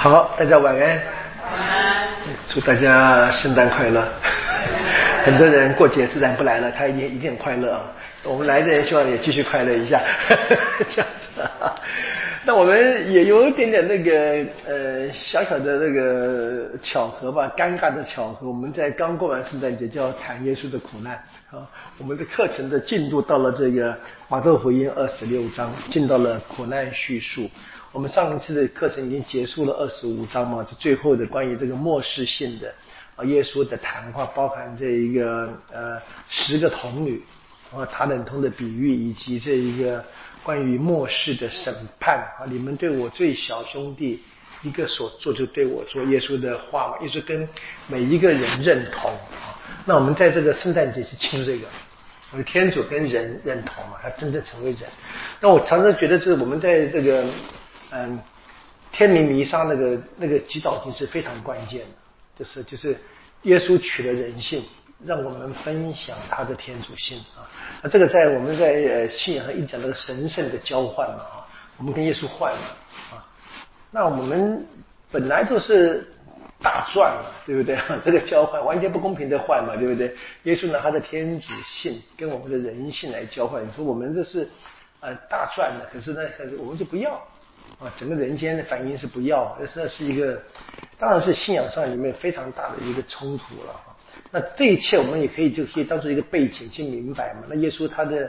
[0.00, 1.00] 好，大家晚安。
[2.48, 4.06] 祝大家圣诞快乐。
[5.24, 7.82] 很多人过节自然不来了，他一定一定很快乐啊。
[8.22, 10.00] 我们来的人希望也继续快乐一下，
[10.94, 11.42] 这样子。
[12.44, 18.46] 那我们也有一点点那个呃小小的那个巧合吧，尴尬的巧合。
[18.46, 21.14] 我们在刚过完圣诞节就要谈耶稣的苦难
[21.50, 21.66] 啊。
[21.98, 27.50] 我们的课程的进度到了这个马窦福音二十六章，进到了苦难叙述。
[27.92, 32.72] 我们上一次的课程已经结束了二十五章嘛，就最后的关于这个末世性的
[33.16, 37.22] 啊耶稣的谈话，包含这一个呃十个童女
[37.74, 40.04] 啊塔冷通的比喻，以及这一个。
[40.44, 44.22] 关于末世的审判啊，你们对我最小兄弟
[44.62, 46.02] 一个所做，就对我做。
[46.04, 47.46] 耶稣的话嘛，耶稣跟
[47.86, 49.52] 每一个人认同啊。
[49.84, 51.66] 那我们在这个圣诞节是庆这个，
[52.32, 54.82] 我的天主跟人认同嘛，他真正成为人。
[55.40, 57.26] 那我常常觉得，是我们在这个
[57.90, 58.20] 嗯
[58.92, 61.86] 天明弥撒那个那个祈祷经是非常关键的，
[62.36, 62.96] 就是就是
[63.42, 64.64] 耶稣取了人性。
[65.04, 67.46] 让我们分享他的天主性啊，
[67.80, 72.58] 那这个在我们在呃信仰上一讲那个神圣的交换嘛啊，我们跟耶稣换了
[73.12, 73.22] 啊，
[73.92, 74.66] 那我们
[75.12, 76.04] 本来就是
[76.60, 77.78] 大赚嘛，对不对？
[78.04, 80.12] 这个交换完全不公平的换嘛，对不对？
[80.42, 84.48] 耶稣拿他的天主性跟我们的人性来交换，你说我们这是
[84.98, 87.24] 呃大赚的，可是呢，可是我们就不要
[87.78, 90.42] 啊，整个人间的反应是不要，这是一个
[90.98, 93.80] 当然是信仰上里面非常大的一个冲突了。
[94.30, 97.42] 那这一切我们也可以就可以当做一个背景去明白嘛。
[97.48, 98.28] 那耶稣他的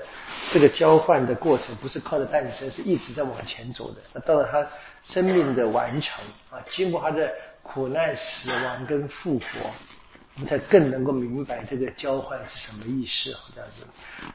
[0.52, 3.97] 这个交换的过程不是靠着诞生，是一直在往前走的。
[4.14, 4.66] 那到了他
[5.02, 7.31] 生命的完成啊，经过他的
[7.63, 9.45] 苦难、死亡跟复活，
[10.40, 13.86] 我们才更能够明白这个交换是什么意思，这样子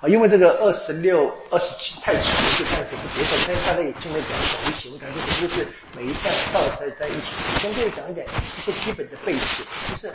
[0.03, 0.05] 啊。
[0.07, 2.25] 因为这个二十六、二十七太长，
[2.59, 3.35] 就暂时不结束。
[3.49, 7.59] 但是大家也尽量讲讲一起，我感觉这就是每一站倒在在一起。
[7.59, 9.41] 先跟你讲一点一些基本的背景，
[9.89, 10.13] 就是。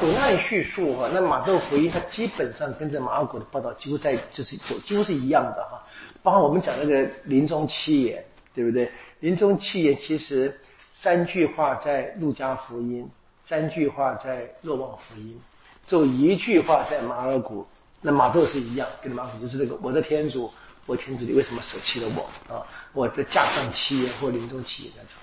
[0.00, 5.84] 苦难叙述哈，那马窦福音它基本上跟着马尔谷的报道几乎在就是走几乎是一样的哈，
[6.22, 8.24] 包括我们讲那个临终七言，
[8.54, 8.90] 对不对？
[9.20, 10.58] 临终七言其实
[10.94, 13.06] 三句话在路加福音，
[13.46, 15.40] 三句话在若望福音，
[15.86, 17.64] 只有一句话在马尔谷，
[18.00, 20.52] 那马窦是一样，跟马尔谷就是这个我的天主，
[20.84, 22.66] 我天主你为什么舍弃了我啊？
[22.92, 25.14] 我的架上七言或临终七言这样子。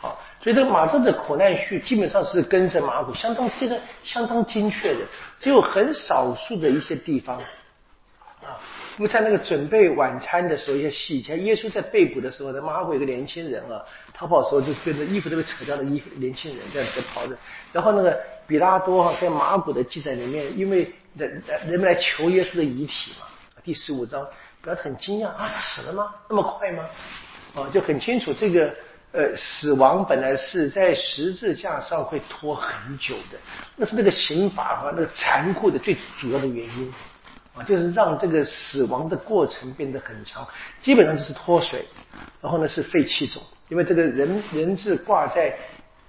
[0.00, 5.00] 好，所以这个马窦的苦难序基本上是跟着马古相当这个相当精确的，
[5.38, 8.58] 只有很少数的一些地方啊。
[8.96, 13.84] 那么在那个准备晚餐的时候，一些细节，耶稣在被捕的时候，呢，马可有个年轻人啊，
[14.18, 17.36] 逃跑的时候就跟着衣服都被扯掉的衣服，年轻人这样在跑着。
[17.72, 18.18] 然后那个
[18.48, 23.26] 比拉多哈在马古的记载里面，因为人人们来求耶稣的遗体嘛，
[23.62, 24.26] 第十五章，
[24.62, 26.14] 比拉很惊讶啊，他死了吗？
[26.28, 26.84] 那么快吗？
[27.54, 28.74] 啊，就很清楚这个。
[29.10, 33.38] 呃，死亡本来是在十字架上会拖很久的，
[33.74, 36.92] 那是那个刑法和那个残酷的最主要的原因
[37.54, 40.46] 啊，就是让这个死亡的过程变得很长，
[40.82, 41.86] 基本上就是脱水，
[42.42, 45.54] 然后呢是肺气肿，因为这个人人是挂在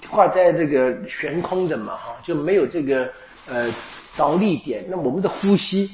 [0.09, 3.12] 挂在这个悬空的嘛哈，就没有这个
[3.47, 3.74] 呃
[4.16, 5.92] 着力点，那我们的呼吸，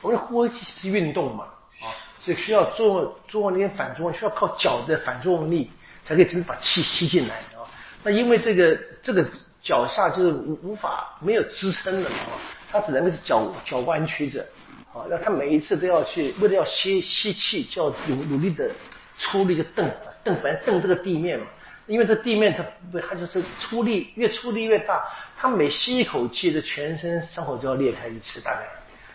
[0.00, 1.44] 我们的呼吸是运动嘛
[1.82, 1.86] 啊，
[2.20, 5.70] 所以需要做做那些反作用，需要靠脚的反作用力。
[6.06, 7.64] 才可以真把气吸进来啊！
[8.02, 9.26] 那因为这个这个
[9.62, 12.36] 脚下就是无无法没有支撑了啊，
[12.70, 14.46] 他只能够脚脚弯曲着
[14.92, 15.08] 啊。
[15.08, 18.70] 那他每一次都要去为了要吸吸气，就要努努力的
[19.16, 19.86] 出力，就蹬
[20.24, 21.46] 蹬，反正蹬这个地面嘛。
[21.86, 25.04] 因为这地面它不，它就是出力越出力越大，
[25.36, 28.66] 他每吸一口气，这全身伤口就要裂开一次，大概，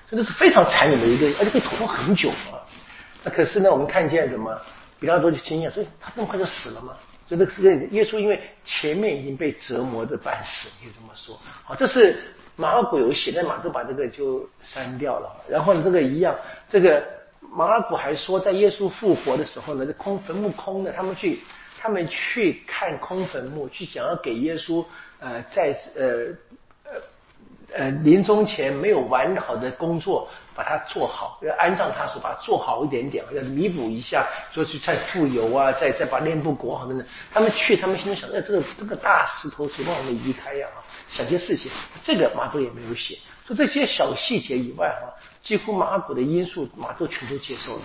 [0.10, 2.62] 所以这是非常残忍的一个，而且会拖很久啊。
[3.24, 4.56] 那可是呢，我们看见什么？
[5.00, 6.94] 比较多的经验，所以他这么快就死了吗？
[7.26, 11.40] 所以这个耶稣因为前面已经被折磨的半死，可以这么说。
[11.64, 12.18] 好，这是
[12.58, 15.44] 马尔谷有写，但马都把这个就删掉了。
[15.48, 16.36] 然后呢，这个一样，
[16.70, 17.02] 这个
[17.52, 21.40] 马尔谷还说，在耶稣复活的时候呢，这空坟墓空的，他们去
[21.78, 24.86] 他们去看空坟墓，去想要给耶稣
[25.20, 26.28] 呃在呃
[26.84, 27.02] 呃
[27.74, 30.30] 呃临终前没有完好的工作。
[30.56, 37.08] 把它做好，要安葬他时把它做好一点点，要弥补一下，说去再复油啊，再再把脸部裹好等等。
[37.32, 40.68] 他们去，他们心中想，哎，这个这个大石头谁帮我们移开呀？
[41.10, 41.72] 想些事情，
[42.04, 43.18] 这个马窦也没有写。
[43.48, 45.08] 说这些小细节以外，哈，
[45.42, 47.82] 几乎马古的因素，马窦全都接受了。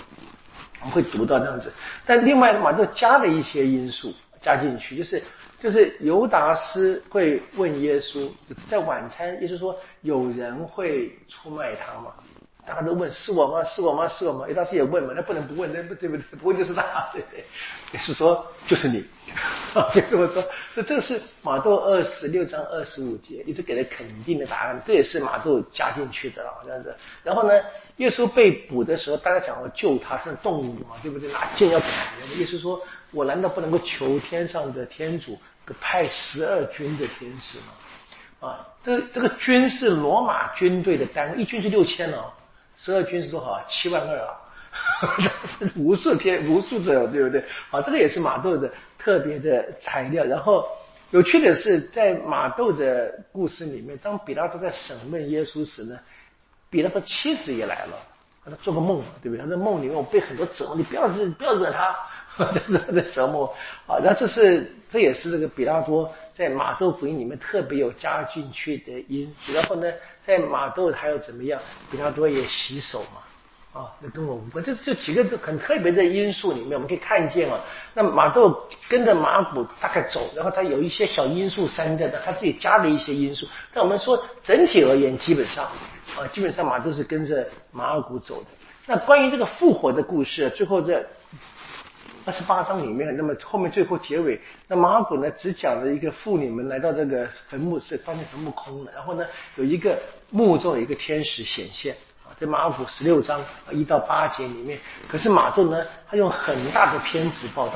[0.81, 1.73] 我们会读到这样子，
[2.05, 4.13] 但另外马窦加了一些因素
[4.43, 5.23] 加进去，就是
[5.61, 8.29] 就是尤达斯会问耶稣，
[8.69, 12.13] 在晚餐，耶稣说有人会出卖他嘛？
[12.67, 13.63] 大家都问是我吗？
[13.63, 14.09] 是我吗？
[14.09, 14.47] 是我吗？
[14.49, 16.25] 有当时也问嘛，那不能不问，那不对不对？
[16.39, 17.45] 不问就是他，对 不对？
[17.93, 19.05] 也是说就是你，
[19.95, 20.43] 就这么说，
[20.75, 26.95] 所以这是马窦二十六章二十五节，也是给了肯定的答案，这也是马窦加进去的了，好像是。
[27.23, 27.53] 然后呢，
[27.97, 31.31] 耶稣被捕的时候，大家想要救他，是动物嘛，对不对？
[31.33, 31.91] 拿剑要砍
[32.21, 32.81] 人，耶稣说
[33.13, 37.67] ：“我难道不能够求天上的天主给派十二军的天使吗？”
[38.41, 42.31] 啊，这这个军是罗马军队的单位，一军是六千哦，
[42.77, 43.65] 十二军是多少啊？
[43.69, 44.41] 七万二啊。
[45.79, 47.45] 无数天，无数者，对不对？
[47.71, 48.69] 好，这个也是马窦的
[48.99, 50.25] 特别的材料。
[50.25, 50.67] 然后
[51.13, 55.97] 有趣的是，在马窦的故事里面，当比拉多在审问耶稣时呢，
[56.71, 57.97] 比拉多妻子也来了，
[58.45, 59.39] 他做个梦，对不对？
[59.39, 61.97] 他在梦里面我被很多折磨，你不要惹，不要惹他，
[62.93, 63.47] 在折磨。
[63.87, 69.33] 啊，那这是这也是这个比拉多在马窦福音里面特别有加进去的因。
[69.53, 69.89] 然后呢，
[70.27, 71.61] 在马豆还要怎么样？
[71.91, 73.21] 比拉多也洗手嘛。
[73.75, 74.63] 啊，那跟我无关。
[74.65, 77.59] 这这几个很特别的因素里面，我们可以看见啊，
[77.93, 83.49] 那马豆跟着马古大概走，然后他有一些小因素删掉的，他自己加了一些因素。
[83.73, 85.65] 但我们说整体而言，基本上
[86.17, 88.47] 啊，基本上马都是跟着马尔古走的。
[88.87, 91.05] 那关于这个复活的故事，最后在
[92.27, 99.27] 二十八章里面，那么后面最后结尾，那马普呢只讲了一个妇女们来到这个坟墓是发现坟墓空了，然后呢
[99.57, 99.99] 有一个
[100.31, 101.95] 墓中有一个天使显现
[102.25, 102.33] 啊。
[102.41, 103.41] 在马可十六章
[103.71, 107.75] 一到八节里面，可是马窦呢，他用很大的篇幅报道，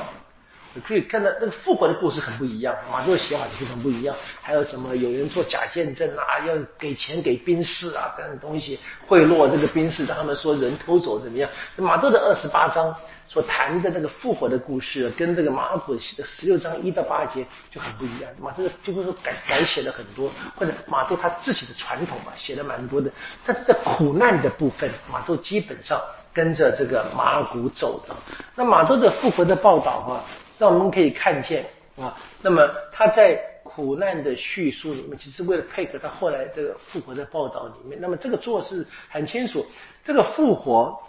[0.81, 2.75] 可以看到那个复活的故事很不一样。
[2.91, 11.49] 马窦的写法就非常不一样，还有什么有人做假见证啊，要给钱给兵士啊等等东西贿赂这个兵士，让他们说人偷走怎么样？
[11.77, 12.95] 马窦的二十八章。
[13.31, 18.31] 所谈的那个复活的故事，跟这个马可的十六章一到八节就很不一样。
[18.41, 23.11] 马这个就是说改改写了很多，或者马窦他自己的传统嘛，写了蛮多的。
[23.45, 26.01] 但是在苦难的部分，马窦基本上
[26.33, 28.15] 跟着这个马古走的。
[28.55, 30.25] 那马窦的复活的报道啊，
[30.59, 31.65] 让我们可以看见
[31.97, 39.65] 啊，那么他在苦难的叙述里面，其实为了配合他后来这个复活的报道里面，那么这个做是很清楚，
[40.03, 41.01] 这个复活。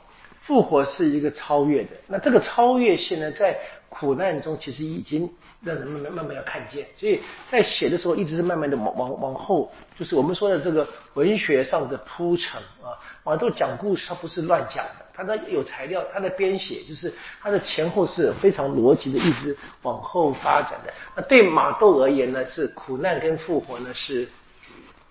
[0.43, 3.57] 复活是一个超越的，那这个超越性呢，在
[3.89, 5.31] 苦难中其实已经
[5.63, 14.85] 让人们慢慢慢要看见，所以在写的时候一直是慢慢的往往往后，就是我们说的这个文学上的铺陈啊，马窦讲故事他不是乱讲
[15.25, 20.93] 的，他的有材料，他的编写就是他的前后是非常逻辑的，一直往后发展的。
[21.15, 24.29] 那对马窦而言呢，是苦难跟复活呢是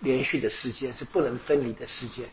[0.00, 2.24] 连续的事件，是不能分离的事件。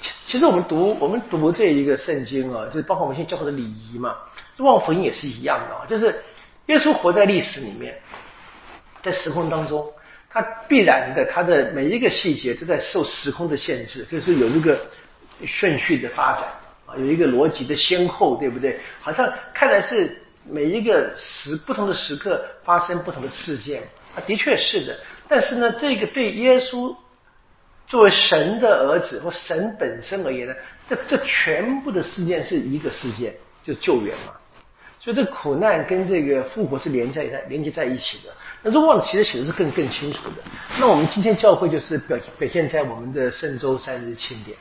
[0.00, 4.16] 其其实我们读我们读这一个圣经啊，就是包括我们现在教会的礼仪嘛，
[4.58, 6.22] 望福音也是一样的啊，就是
[6.66, 8.00] 耶稣活在历史里面，
[9.02, 9.92] 在时空当中，
[10.28, 14.80] 他必然的他的每一个细节都在受时空的限制，就是有一个
[15.44, 16.46] 顺序的发展
[16.98, 18.78] 有一个逻辑的先后，对不对？
[19.00, 23.82] 好像看来是每一个时不同的时刻发生不同的事件，
[24.14, 24.98] 啊，的确是的，
[25.28, 26.94] 但是呢，这个对耶稣。
[27.86, 30.54] 作为神的儿子或神本身而言呢，
[30.88, 33.34] 这这全部的事件是一个事件，
[33.64, 34.32] 就救援嘛。
[35.00, 38.32] 所以这苦难跟这个复活是连在在连接在一起的。
[38.62, 40.36] 那如果其实写的是更更清楚的，
[40.78, 44.56] 那我们今天教会就是表表现在我们的圣周三日庆典，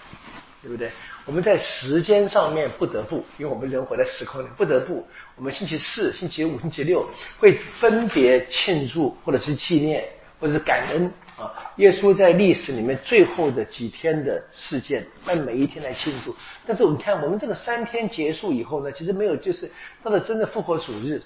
[0.62, 0.92] 对不对？
[1.26, 7.08] 我们在时间上面不得不，因为我们人活在时空里，不得不，我们星期四、星期五、星期六
[7.40, 10.04] 会分别庆祝或者是纪念
[10.40, 11.12] 或者是感恩。
[11.40, 16.36] 啊，耶稣在历史里面最后的几天的事件，按每一天来庆祝。
[16.68, 19.72] 但是我们看，我们这个三天结束以后呢，其实没有，就是
[20.04, 21.24] 到了真的复活主日，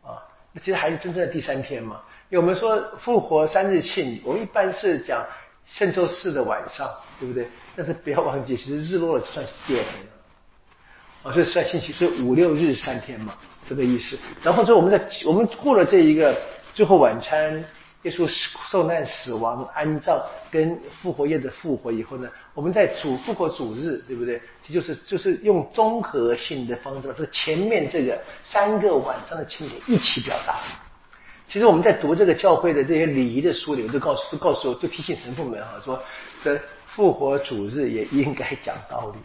[0.00, 2.00] 啊，那其实还是真正的第三天嘛。
[2.30, 5.26] 因为我们说复活三日庆，我们一般是讲
[5.66, 6.88] 圣周四的晚上，
[7.18, 7.48] 对不对？
[7.76, 13.34] 但是不要忘记， 其实日落了就算是第二天了，啊，所以算星期，所以五六日三天嘛，
[13.68, 14.18] 这个意思。
[14.42, 16.36] 然后说我们在我们过了这一个
[16.74, 17.64] 最后晚餐。
[18.02, 18.28] 耶稣
[18.68, 24.42] 受难、死亡、安葬跟复活夜的复活以后呢，我们在主复活主日，对不对？
[24.66, 30.58] 这就是就是用综合性的方式把这前面这个三个晚上的庆典一起表达。
[31.48, 36.02] 其实我们在读这个教会的这些礼仪的书里，我都告诉都告诉我，都提醒神父们哈，说
[36.42, 36.60] 这
[36.94, 39.18] 复活主日也应该讲道理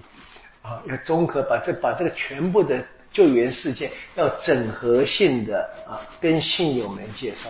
[0.61, 7.49] 啊，要综合把这把这个全部的救援事件要整合性的啊，跟信友们介绍。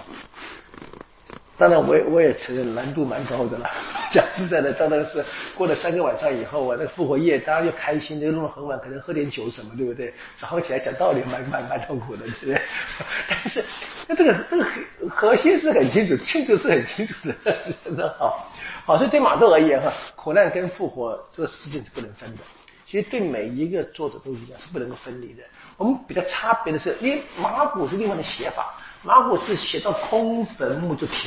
[1.60, 3.68] 当然，我也我也承认难度蛮高的了。
[4.14, 10.14] 讲实在的，当然是过了三个晚上以后啊，那个复活夜，大家又开心，就弄得很晚，可能喝点酒什么，对不对？
[10.38, 12.62] 早上起来讲道理，蛮蛮蛮痛苦的，对不对？
[13.28, 13.64] 但是，
[14.08, 14.66] 那这个这个
[15.10, 18.54] 核心是很清楚，庆祝是很清楚的， 真的好。
[18.88, 22.42] 好，所以对马窦而言哈，苦难跟复活这个事情是不能分的。
[22.90, 25.44] 其实对每一个作者都一样，是不能够分离的。
[25.76, 31.18] 我们比较差别的是，因为马古是另外的写法，马古是写到空坟墓就停。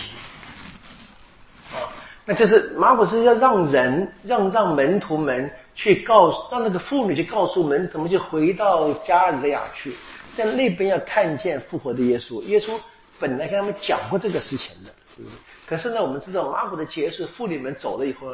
[1.75, 1.93] 啊，
[2.25, 9.95] 那就是马古是要让人让让门徒们去告诉，让那个妇女去告诉门徒们，就回到加里亚去，
[10.35, 12.41] 在那边要看见复活的耶稣。
[12.45, 12.73] 耶稣
[13.19, 15.37] 本来跟他们讲过这个事情的，对不对？
[15.71, 18.27] 可是呢，我们知道马古的结束，妇女们走了以后，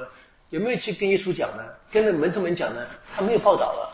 [0.48, 1.62] 有没有去跟耶稣讲呢？
[1.92, 2.80] 跟着门徒们讲呢？
[3.14, 3.92] 他没有报道了，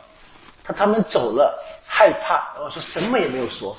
[0.62, 3.76] 他他们走了，害怕，我说什么也没有说。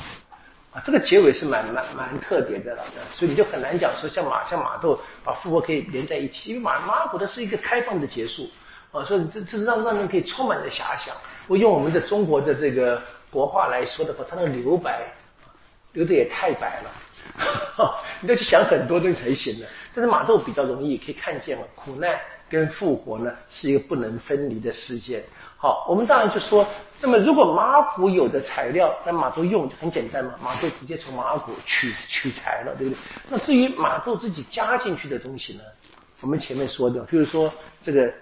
[0.74, 8.50] 啊，这个结尾是蛮蛮蛮特别的了，所以你就很难讲说像马像马窦把复活可以连在一起，因为马马古的是一个开放的结束
[8.92, 11.16] 啊，所以这这是让让人可以充满了遐想。
[11.48, 13.02] 我用我们的中国的这个
[13.32, 15.08] 国话来说的话，它那个留白
[15.94, 16.92] 留的也太白了，
[18.22, 19.66] 你要去想很多东西才行呢。
[19.94, 25.24] 但是马窦比较容易可以看见嘛，苦难跟复活呢是一个不能分离的事件。
[25.58, 26.68] 好，我们当然就说，
[27.00, 33.00] 那么如果马骨有的材料，那马豆用就很简单嘛，马豆直接从马骨取取材了，对不对？
[33.30, 35.62] 那至于马豆自己加进去的东西呢，
[36.22, 37.52] 我们前面说的，比如说
[37.84, 38.14] 这个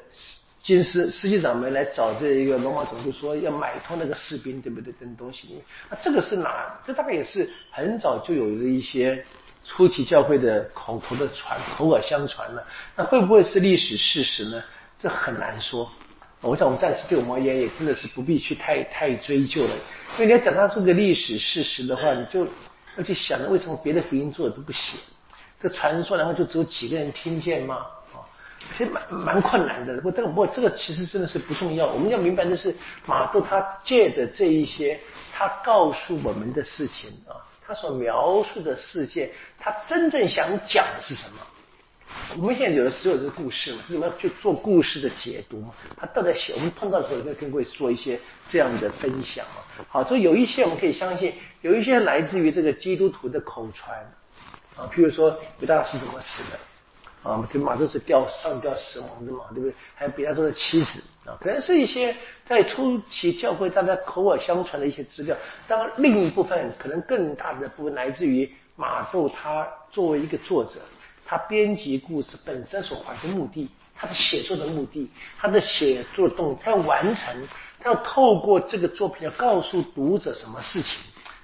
[0.63, 4.93] 金师司机长们来找这一个罗马总督说要买通那个士兵，对不对？
[4.93, 6.79] 等东西，那这个是哪？
[6.85, 9.25] 这大概也是很早就有的一些
[9.65, 12.63] 初期教会的口头的传，口耳相传了。
[12.95, 14.61] 那会不会是历史事实呢？
[14.99, 15.91] 这很难说。
[16.41, 19.75] 我想我们暂时对我们而言也真的是不必去太太追究了，
[20.15, 22.47] 因为你要讲它是个历史事实的话，你就
[22.97, 24.97] 要去想，为什么别的福音作者都不写？
[25.59, 27.85] 这传说然后就只有几个人听见吗？
[28.77, 29.95] 其实蛮蛮困难的。
[29.97, 31.87] 不过这个不这个其实真的是不重要。
[31.87, 32.75] 我们要明白的是，
[33.05, 34.99] 马窦他借着这一些
[35.33, 41.37] 他告诉我们的事情啊，他所描述的世界，他真正想讲的是什么？
[42.37, 45.73] 我们现在有的时候是故事嘛，是怎么去做故事的解读嘛？
[45.97, 49.63] 他都在写，我们碰到的时候就跟各位做一些这样的分享啊。
[49.87, 53.97] 好，所以有一些我们可以相信，有一些来自于这个基督徒的口传
[54.75, 56.59] 啊，譬如说比大是怎么死的
[57.23, 57.47] 啊？
[57.51, 59.73] 跟马都是吊上吊死亡的嘛，对不对？
[59.95, 65.35] 还有比他多的妻子啊，可能是一些在初期教会大家口耳相传的一些资料。
[65.67, 70.79] 当然，另一部分可能更大的部分来自于马窦他作为一个作者。
[71.23, 75.09] 他编辑故事本身所怀的目的，他的写作的目的，
[75.39, 77.47] 他的写作动，他要完成，
[77.79, 80.99] 他要透过这个作品要告诉读者什么事情，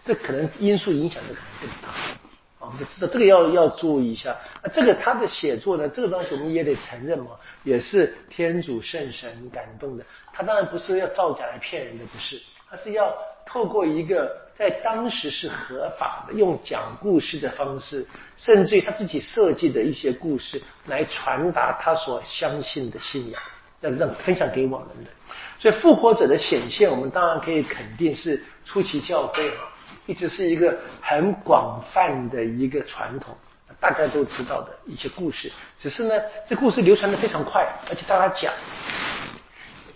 [0.06, 2.27] 这可能因素影响的可能更大。
[2.68, 4.36] 我们就知道这个要要注意一下。
[4.62, 7.32] 那，这个他的写作呢，这个东西我们也得承认嘛，
[7.64, 10.04] 也是天主圣神感动的。
[10.32, 13.12] 他当然不是要造假来骗人的，不是，他是要
[13.46, 14.46] 透过一个。
[14.58, 18.04] 在当时是合法的，用讲故事的方式，
[18.36, 23.40] 甚至于他自己设计的一些故事来传达他所相信的信仰，
[23.82, 25.12] 要让分享给我们的。
[25.60, 29.70] 所以复活者的显现，我们当然可以肯定是初期教会啊，
[30.08, 33.38] 一直是一个很广泛的一个传统，
[33.80, 35.52] 大家都知道的一些故事。
[35.78, 36.16] 只是呢，
[36.50, 38.52] 这故事流传的非常快，而且大家讲，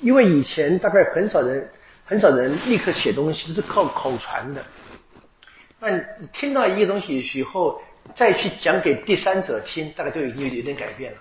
[0.01, 1.67] 因为以前大概很少人。
[2.03, 4.61] 很少人立刻写东西，都是靠口传的。
[5.79, 6.01] 那你
[6.33, 7.81] 听到一个东西以后，
[8.13, 11.17] 再去讲给第三者听，大概就已经有点改变了。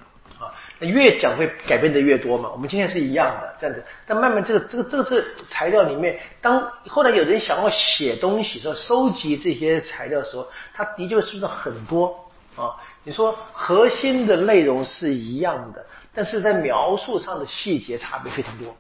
[0.81, 2.51] 越讲会改变的越多嘛。
[2.51, 3.85] 我们今天是一样的这样子。
[4.07, 12.77] 但慢慢这个这个这个是材料里面，当后来有人想要写东西说收集这些材料的时候，他的确是不是很多啊？
[13.05, 15.85] 你说核心的内容是一样的，
[16.15, 18.77] 但是在描述上的细节差别非常多。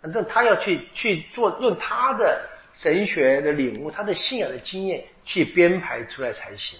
[0.00, 2.40] 反正他要去去做，用他的
[2.74, 6.76] 神学的领悟，他的信仰的经验去编排出来才行。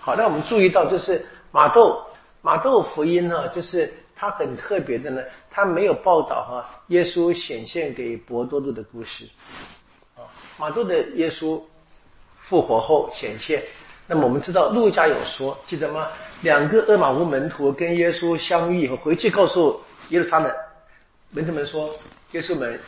[0.00, 2.04] 好，那我们注意到，就是马窦
[2.42, 9.28] 马窦福音呢，就是他很特别的呢，他没有报道哈耶稣显现给伯多禄的故事。
[10.16, 10.24] 啊，
[10.58, 11.60] 马窦的耶稣
[12.44, 13.62] 复活后显现，
[14.06, 16.08] 那么我们知道路加有说，记得吗？
[16.42, 20.52] 两个厄马乌门徒跟耶稣相遇以后，回去告诉耶路撒冷
[21.30, 21.94] 门徒们说。
[22.32, 22.78] 耶稣们，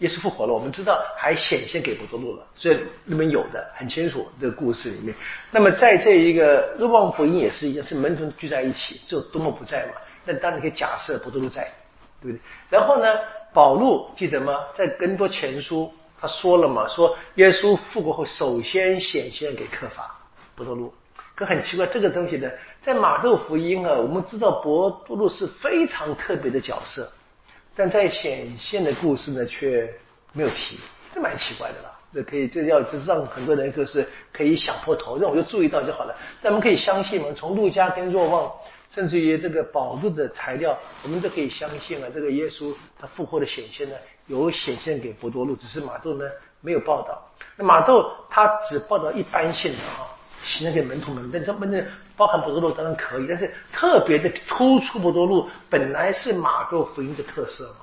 [0.00, 5.14] 耶稣复活了，我们知道还显现给伯多禄了，所以那边有的很清楚这个故事里面。
[5.50, 9.92] 那么在这一个若望福音也是一样，是门徒聚在一起，只有多么不在嘛？
[10.24, 11.70] 那当然可以假设伯多禄在，
[12.22, 12.40] 对不对？
[12.70, 13.06] 然后呢，
[13.52, 14.60] 保禄记得吗？
[14.74, 20.18] 在更多前书他说了嘛，说耶稣复活后首先显现给克法
[20.54, 20.92] 伯多禄。
[21.34, 22.50] 可很奇怪，这个东西呢，
[22.82, 27.10] 在马窦福音啊，我们知道伯多禄是非常特别的角色。
[27.80, 29.90] 但在显现的故事呢，却
[30.34, 30.78] 没有提，
[31.14, 31.90] 这蛮奇怪的啦。
[32.12, 36.14] 这可以，这要这让很多人就是可以想破头，那我就注意到就好了。
[36.42, 38.52] 但我们可以相信嘛，从陆家跟若望，
[38.90, 42.08] 甚至于这个宝录的材料，我们都可以相信啊。
[42.12, 43.96] 这个耶稣他复活的显现呢，
[44.26, 46.26] 有显现给伯多禄，只是马窦呢
[46.60, 47.26] 没有报道。
[47.56, 50.04] 那马窦他只报道一般性的啊，
[50.44, 51.82] 写给门徒们，但他们的
[52.20, 57.76] 包含伯多禄当然可以，但是特别的突出伯多禄本来是马窦福音的特色嘛，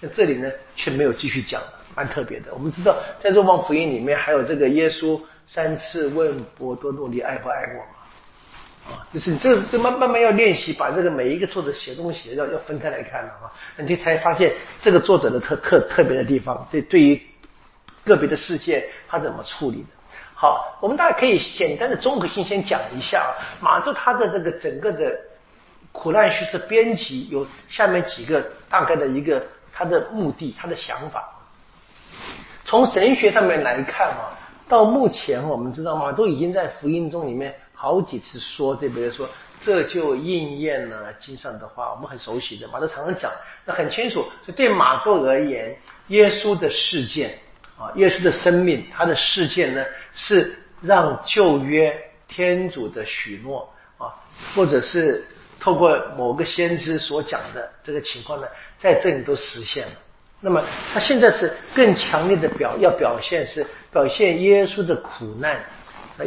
[0.00, 1.62] 那这里呢却没有继续讲，
[1.94, 2.52] 蛮特别的。
[2.52, 8.90] 我们知道在若望福音里面还有这个耶稣三次问伯多禄你爱不爱我？
[8.90, 14.52] 啊，就是这这慢慢慢要练习，把这个每一个作者写东西要要分开来看了啊，你才发现
[14.82, 17.22] 这个作者的特特特别的地方，对对于
[18.04, 19.95] 个别的事件他怎么处理的。
[20.38, 25.18] 好，我们大家可以简单的综合性先讲一下啊，马杜他的这个整个的
[25.92, 31.26] 苦难叙事编辑有下面几个大概的一个他的目的，他的想法。
[32.66, 34.36] 从神学上面来看啊，
[34.68, 37.54] 到目前我们知道马都已经在福音中里面。
[37.78, 39.10] 好几次说，对不对？
[39.10, 39.28] 说
[39.60, 43.30] 这就应验了经上的话，我们很熟悉的，马都常常讲，
[43.66, 44.22] 那很清楚。
[44.44, 45.76] 所以对马窦而言，
[46.08, 47.38] 耶稣的事件
[47.78, 51.96] 啊，耶稣的生命，他的事件呢，是让旧约
[52.28, 54.14] 天主的许诺啊，
[54.54, 55.24] 或者是
[55.60, 58.46] 透过某个先知所讲的这个情况呢，
[58.78, 59.92] 在这里都实现了。
[60.40, 65.62] 那么他现在是更强烈的表要表现，是表现耶稣的苦难，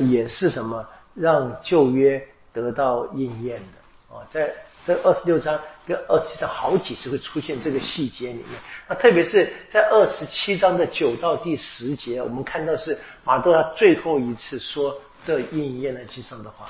[0.09, 0.87] 也是什么？
[1.15, 2.21] 让旧约
[2.53, 4.53] 得到应验的啊，在
[4.89, 8.59] 这二十六章跟二十七章好几次会出现这个细节里面。
[8.87, 16.67] 那特别是在二十七章的九到第十节，我们看到是马窦他最后一次说这应验了经上的话。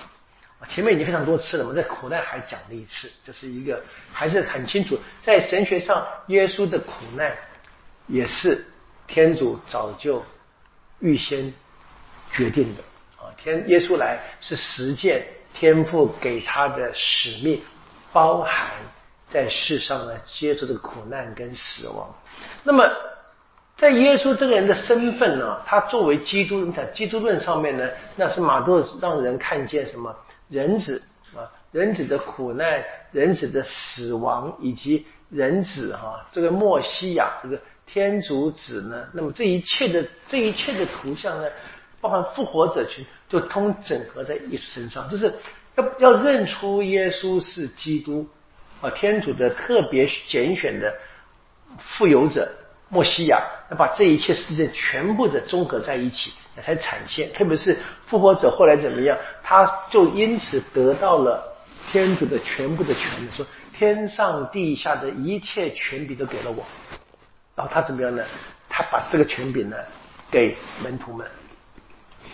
[0.68, 7.34] 前面已经非常多次了，我在苦难还讲了一次，这是一个还是很清楚，在神学上耶稣的苦难
[8.08, 8.66] 也是
[9.08, 10.22] 天主早就
[11.00, 11.54] 预先
[12.34, 12.84] 决定的
[13.16, 13.32] 啊。
[13.42, 17.62] 天耶稣来是实践天父给他的使命，
[18.12, 18.72] 包含
[19.30, 22.14] 在世上呢接受这个苦难跟死亡。
[22.64, 22.90] 那么
[23.78, 30.16] 在耶稣这个人的身份呢，他作为基督，你看基督论上面呢，那是马窦让人看见什么
[30.50, 31.02] 人子
[31.36, 41.48] 啊，人子的苦难，人子的死亡，以及人子哈这个莫西亚这个天主子呢，那么这一切的这一切的图像呢，
[42.02, 43.06] 包含复活者群。
[43.30, 45.32] 就通整合在耶稣身上，就是
[45.80, 48.28] 要要认出耶稣是基督
[48.82, 50.94] 啊，天主的特别拣选的
[51.78, 52.50] 富有者，
[52.90, 57.32] 墨西亚，要把这一切事件全部的综合在一起，才产现。
[57.34, 61.56] 特别是复活者后来怎么样，他就因此得到了
[61.92, 66.66] 天主的全部的权利，说天上地下的一切权柄都给了我。
[67.56, 68.24] 然后他怎么样呢？
[68.70, 69.78] 他把这个权柄呢
[70.30, 71.26] 给门徒们。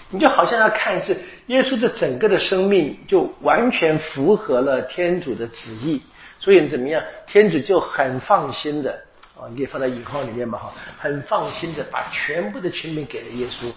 [0.10, 6.02] 你就好像要看是耶稣的整个的生命就完全符合了天主的旨意，
[6.40, 7.04] 所以怎么样？
[7.28, 8.92] 天主就很放心的
[9.36, 13.72] 啊，你可以放在引号里面吧哈，很放心的把全部的权柄给了耶稣，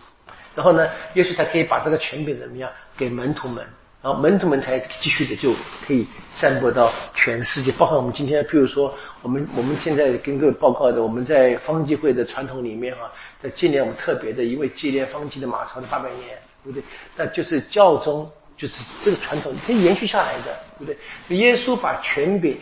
[0.54, 3.64] 然后呢，耶稣才可以把这个权柄怎么样给门徒们。
[4.00, 5.52] 然后门徒们才继续的就
[5.84, 16.84] 可以散播到全世界，包括我们今天，譬如说，我们我们现在跟各位报告的，我们在方济会的传统里面哈，在今年我们特别的，因为纪念方济的马超的八百年，对不对？
[17.16, 20.92] 那就是教宗，就是这个传统可以延续下来的，对不
[21.26, 21.36] 对？
[21.36, 22.56] 耶稣把权柄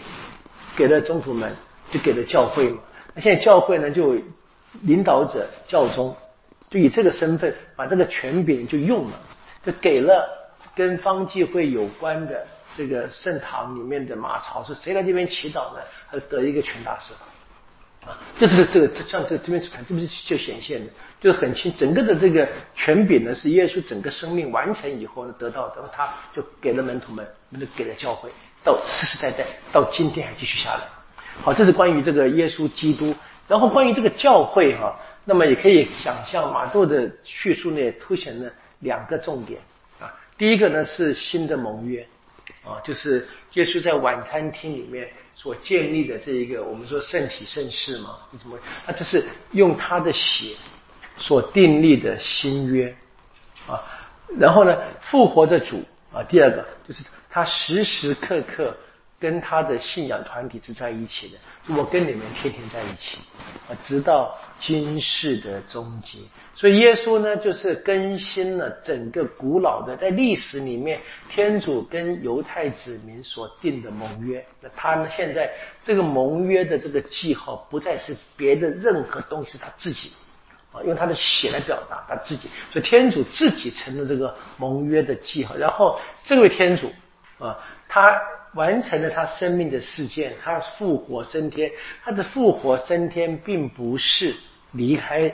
[0.74, 1.54] 给了宗徒们，
[1.92, 2.78] 就给了教会嘛。
[3.12, 4.16] 那现在教会呢，就
[4.84, 6.16] 领导者教宗，
[6.70, 9.20] 就以这个身份把这个权柄就用了，
[9.66, 10.32] 就给了。
[10.76, 15.80] 跟方济会有关的这个圣堂里面的马槽，说谁来这边祈祷呢？
[16.10, 17.14] 他得一个全大师
[18.04, 28.30] 啊，就是这个像这这边这不是就显现的，就是很清，整个的这个权柄呢是耶稣整个生命完成以后得到的，然后他就给了门徒们，那就给了教会，
[28.62, 30.82] 到世世代代到今天还继续下来。
[31.42, 33.14] 好，这是关于这个耶稣基督，
[33.48, 39.58] 然后关于这个教会哈，那么也可以想象马窦的叙述呢凸显了两个重点。
[40.38, 42.06] 第一个呢是新的盟约，
[42.64, 48.58] 啊，就是耶稣在晚餐厅里面所建立的这一个我们说圣体圣事嘛，是什么？
[48.86, 50.54] 啊，这是用他的血
[51.18, 52.94] 所订立的新约，
[53.66, 53.82] 啊，
[54.38, 58.76] 然后呢，复活的主啊，第二个就是他时时刻刻。
[59.18, 63.16] 跟他的信仰团体是在一起的，我跟你们天天在一起
[63.66, 66.18] 啊，直到今世的终结。
[66.56, 74.44] 所以耶稣呢，就是更新了整个古老的在历史里面天主跟犹太子民所定的盟约。
[74.60, 75.50] 那他呢，现在
[75.84, 80.10] 这个盟约的这个记号不再是别的任何东西，他自己
[80.72, 82.48] 啊，用他的血来表达他自己。
[82.72, 85.54] 所以天主自己成了这个盟约的记号。
[85.56, 86.90] 然后这位天主
[87.38, 88.18] 啊，他。
[88.54, 91.70] 完成了他生命的事件，他复活升天。
[92.02, 94.34] 他的复活升天并不是
[94.72, 95.30] 离开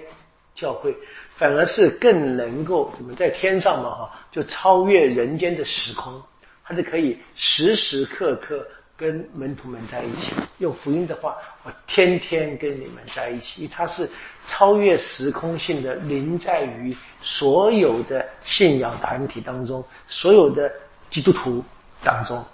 [0.55, 0.95] 教会，
[1.37, 6.23] 反而是更能够怎么在天上嘛哈，就超越人间的时空，
[6.65, 10.33] 它是可以时时刻刻跟门徒们在一起。
[10.59, 14.09] 用福音的话，我天天跟你们在一起，因为它是
[14.47, 20.71] 超越时空性的，临在于所有的信仰团体当中，所有的
[21.11, 21.65] 基督徒
[22.05, 22.45] 当中。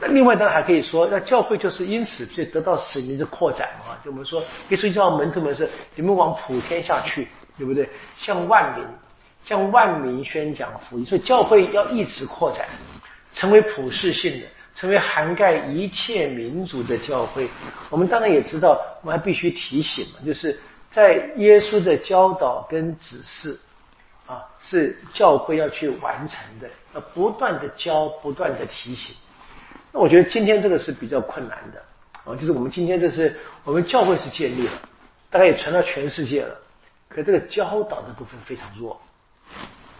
[0.00, 3.96] 那另外当然还可以说，那教会就是因此就得到使命的扩展嘛。
[4.04, 7.88] 就我们说，耶稣叫门徒们是你们往普天下去，对不对？
[8.18, 8.84] 向万民，
[9.44, 11.06] 向万民宣讲福音。
[11.06, 12.66] 所以教会要一直扩展，
[13.32, 17.48] 成为普世性的，成为涵盖一切民族的教会。
[17.88, 20.58] 我们当然也知道，我们还必须提醒嘛，就是
[20.90, 23.58] 在耶稣的教导跟指示
[24.26, 29.14] 啊，是教会要去完成的，要不断的教，不断的提醒。
[29.92, 31.82] 那我觉得今天这个是比较困难的
[32.24, 34.72] 啊，就是我们今天这是我们教会是建立了，
[35.28, 36.56] 大概也传到全世界了，
[37.08, 39.00] 可这个教导的部分非常弱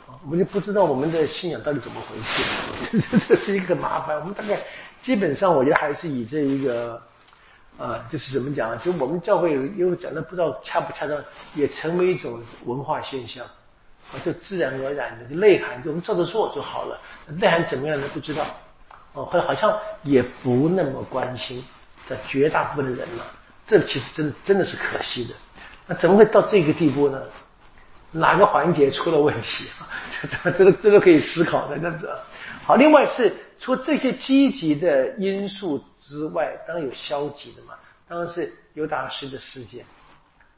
[0.09, 4.18] 啊，我们就不知道我们的信仰到底怎么回事， 这是一个麻烦。
[4.18, 4.59] 我们大概
[5.02, 7.02] 基本上我觉得还是以这一个
[7.76, 11.18] 啊，就是怎么讲啊，就我们教会因为讲的不知道恰不恰当，
[11.55, 13.44] 也成为一种文化现象
[14.12, 18.07] 啊，就自然而然的内涵，就我们照着做就好了，内涵怎么样呢？
[18.14, 18.46] 不知道。
[19.14, 21.62] 哦，或者好像也不那么关心
[22.09, 23.27] 这绝大部分的人了，
[23.66, 25.35] 这其实真真的是可惜的。
[25.87, 27.20] 那怎么会到这个地步呢？
[28.12, 29.88] 哪个环节出了问题 啊？
[30.42, 32.11] 这这个这个可以思考的，这样子。
[32.64, 37.75] 好，另外是除这些积极的因素之外，当然有消极的嘛。
[38.09, 39.85] 当然是尤达斯的事件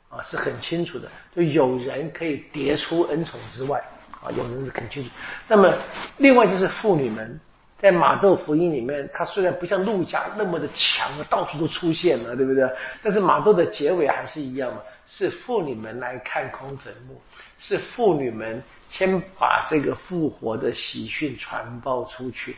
[0.08, 3.82] 啊，是很清楚的，就有人可以叠出恩宠之外
[4.22, 5.10] 啊，有人是很清楚。
[5.48, 5.72] 那么
[6.18, 7.40] 另外就是妇女们。
[7.76, 12.66] 在马窦福音里面，它虽然不像路加那么的强，到处都出现了，对不对？
[13.02, 17.20] 但是马窦的结尾还是一样嘛，是妇女们来看空坟墓，
[17.58, 22.56] 是妇女们先把这个复活的喜讯传报出去。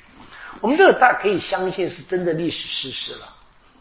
[0.61, 3.27] 我们这个大可以相信是真的历史事实了，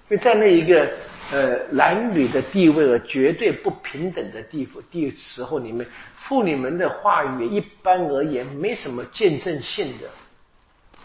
[0.10, 0.89] 因为在那一个
[1.32, 5.86] 呃男女的地位和绝对不平等的地地时候里面，
[6.17, 10.08] 妇女们的话语一般而言没什么见证性的。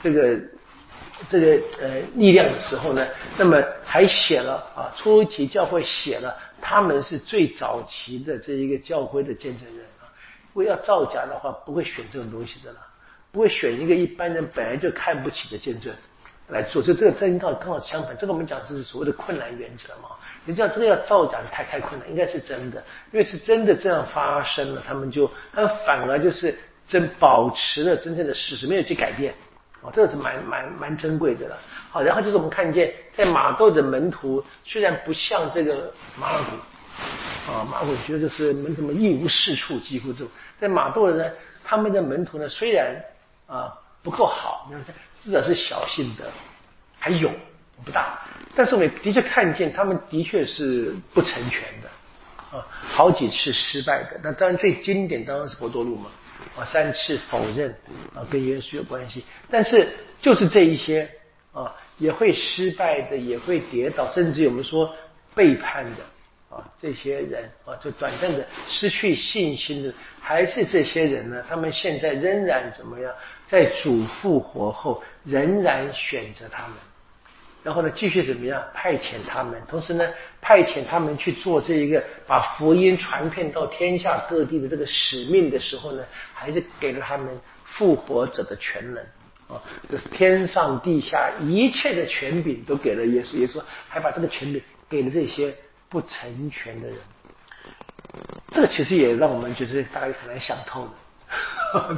[0.02, 0.38] 这个
[1.28, 10.08] 这个呃力量的时候呢，那么还写了啊，初期教会写了，他们是最早期的这一个教会的见证人啊。
[10.52, 12.78] 如果要造假的话，不会选这种东西的了，
[13.30, 15.92] 不会选一个一般人本来就看不起的见证
[16.48, 16.82] 来做。
[16.82, 20.16] 就这个正道刚好相反，这个我们讲这是所谓的困难原则嘛。
[20.46, 22.82] 你知道这个要造假太太困难，应该是真的，
[23.12, 26.58] 因为是真的这样发生了，他们就他们反而就是
[26.88, 29.34] 真保持了真正的事实，没有去改变。
[29.82, 31.58] 哦，这个是蛮蛮蛮珍贵的了。
[31.90, 40.26] 好，然后就是我们看见，在马窦的门徒虽然不像这个马尔古，啊，马尔古觉得就是门徒们一无是处，几乎就。
[40.58, 41.32] 在马窦的呢，
[41.64, 42.94] 他们的门徒呢，虽然
[43.46, 44.70] 啊不够好，
[45.22, 46.30] 至少是小信的，
[46.98, 47.30] 还有
[47.82, 48.18] 不大，
[48.54, 54.20] 但是我们的确看见他们的确是不成全的，啊，好几次失败的。
[54.22, 56.10] 那当然最经典当然是博多路嘛。
[56.56, 57.70] 啊，三次否认
[58.14, 59.24] 啊，跟耶稣有关系。
[59.50, 59.88] 但是
[60.20, 61.08] 就是这一些
[61.52, 64.94] 啊，也会失败的，也会跌倒，甚至我们说
[65.34, 71.44] 背叛的啊，这些人啊，就短暂的失去信心的，还是这些人呢？
[71.48, 73.12] 他们现在仍然怎么样？
[73.46, 76.76] 在主复活后，仍然选择他们。
[77.62, 79.60] 然后呢，继续怎么样派遣他们？
[79.68, 80.08] 同时呢，
[80.40, 87.28] 派遣他们去做这一个把福音传遍到天下各地的这个使命的时候呢，还是给了他们
[87.66, 89.04] 复活者的全能
[89.48, 89.60] 啊！
[89.90, 95.54] 就是天上地下一切的权柄都给了耶稣，耶稣还把这个权柄给了这些
[95.90, 96.96] 不成全的人。
[98.52, 101.96] 这个其实也让我们就是大家很难想透的。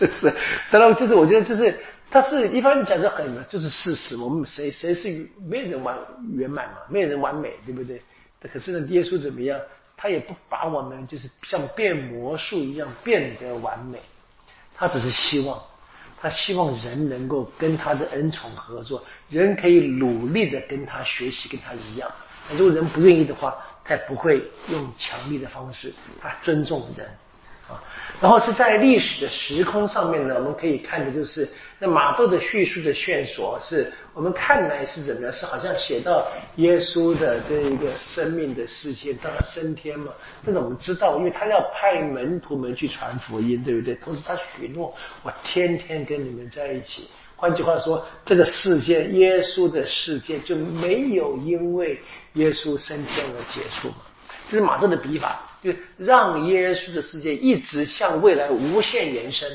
[0.00, 0.34] 是，
[0.72, 1.78] 当然就是我觉得这是。
[2.10, 4.16] 他是一般讲的很，就是事实。
[4.16, 5.98] 我们谁谁是没人完
[6.32, 8.00] 圆满嘛，没有人完美，对不对？
[8.52, 9.58] 可是呢，耶稣怎么样？
[9.96, 13.98] 他也不把我们就是像变魔术一样变得完美。
[14.76, 15.60] 他只是希望，
[16.20, 22.10] 他希望人能够跟他的恩宠合作，人可以努力的跟他学习，跟他一样。
[22.56, 25.92] 如果人不愿意的话，他也不会用强力的方式。
[26.20, 27.08] 他尊重人。
[27.68, 27.80] 啊，
[28.20, 31.48] 然后是在历史的时空上面呢，我们可以看的就是
[31.78, 35.32] 那马窦的叙述的线索，是我们看来是怎么样？
[35.32, 40.12] 是好像写到耶稣的这一个生命的事件，到他升天嘛。
[40.44, 43.94] 但是我们知道，因为他要派门徒们去传福音，对不对？
[43.94, 47.08] 同时他许诺，我天天跟你们在一起。
[47.36, 51.98] 换句话说，这个世界，耶稣的世界就没有因为
[52.34, 53.96] 耶稣升天而结束嘛？
[54.50, 55.42] 这是马窦的笔法。
[55.64, 59.50] 就让耶稣的世界一直向未来无限延伸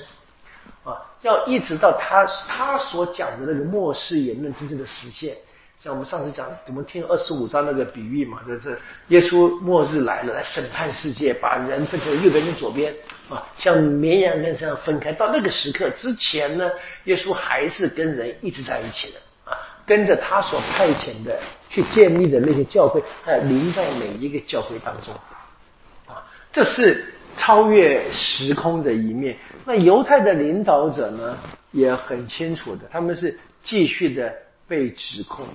[0.83, 5.35] 啊，要一直到他他所讲的那个末世言论真正的实现。
[5.81, 12.93] 像我们上次讲，我们听二十五章那个比喻嘛，就是耶稣末日来了，来审判世界，把人分成右边跟左边
[13.29, 15.13] 啊，像绵羊跟这样分开。
[15.13, 16.69] 到那个时刻之前呢，
[17.05, 19.19] 耶稣还是跟人一直在一起的
[19.49, 25.15] 啊，跟着他所派遣的去建立的那些教会，还临在每一个教会当中，
[26.51, 27.05] 这是
[27.37, 29.37] 超越时空的一面。
[29.65, 31.37] 那犹太的领导者呢，
[31.71, 34.33] 也很清楚的，他们是继续的
[34.67, 35.45] 被指控。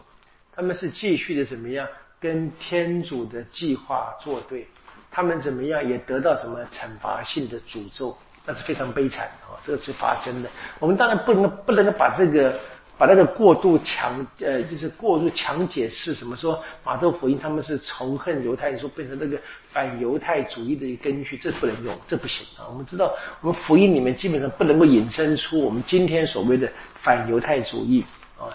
[0.55, 1.87] 他们是继续的怎么样
[2.21, 4.67] 跟天主的计划作对？
[5.11, 8.17] 他们怎么样也得到什么惩罚性的诅咒？
[8.47, 10.51] 那是非常悲惨的，这个是发生的。
[10.79, 12.59] 我们当然不能不能把这个
[12.97, 19.37] 把那个过度强呃，就是过度强解释什么说马窦福音他们是仇恨犹太人，说变成那个
[19.73, 22.67] 反犹太主义的一个根据，这不能用，这不行啊！
[22.71, 26.71] 我们知道，我们福音里面基本上不能够引申出我们今天所谓的
[27.03, 28.05] 反犹太主义
[28.39, 28.47] 啊。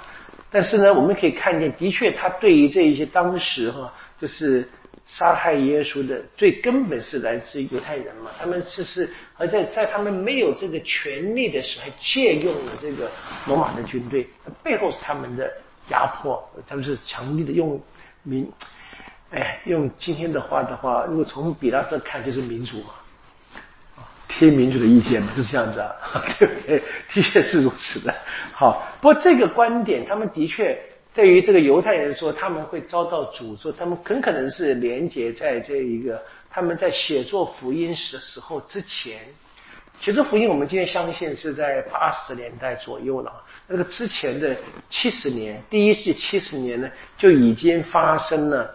[0.50, 4.68] 但是呢，我们可以看见，的确，他对于这一些当时哈，就是
[5.12, 8.30] 杀害耶稣的最根本是来自于犹太人嘛。
[8.40, 13.10] 他们就是而在在他们没有这个权利的时候，借用了这个
[13.48, 14.28] 罗马的军队，
[14.64, 15.52] 背后是他们的
[15.90, 17.82] 压迫，他们是强力的用
[18.22, 18.52] 民，
[19.32, 22.94] 哎，用今天的话的话，如果从比拉特看，就是民主嘛。
[24.28, 25.92] 听民主的意见嘛，就是这样子啊，
[26.38, 26.82] 对不对？
[27.12, 28.14] 的确是如此的。
[28.54, 30.80] 好，不过这个观点，他们的确
[31.20, 39.20] 对于这个犹太人说他们会遭到诅咒，他们很可能是连接在这一个他们在写作福音时时候之前。
[40.00, 43.34] 写作福音，我们今天相信是在八十年代左右了。
[43.68, 44.56] 那个之前的
[44.90, 48.74] 七十年，第一世七十年呢，就已经发生了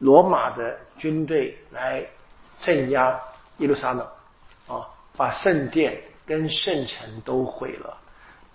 [0.00, 2.04] 罗马的军队来
[2.60, 3.16] 镇压
[3.58, 4.04] 耶路撒冷
[4.66, 4.82] 啊。
[5.16, 7.96] 把圣殿跟圣城都毁了，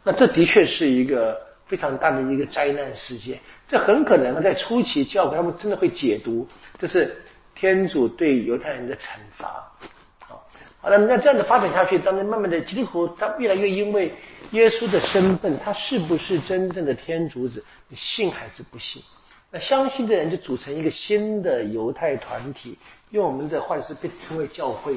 [0.03, 3.39] 那这的确是一个非常大的一个灾难事件。
[3.69, 6.45] 这很可能在初期教会他们真的会解读，
[6.77, 7.15] 这是
[7.55, 9.71] 天主对犹太人的惩罚。
[10.27, 10.45] 好，
[10.81, 14.11] 好了，那这样的发展下去，当然慢慢的基督徒他越来越因为
[14.51, 19.03] 耶稣的身份，他是不是真正的天主子，你信还是不信？
[19.51, 22.77] 那相信的人就组成一个新的犹太团体，
[23.11, 24.95] 用我们的话就是被称为教会。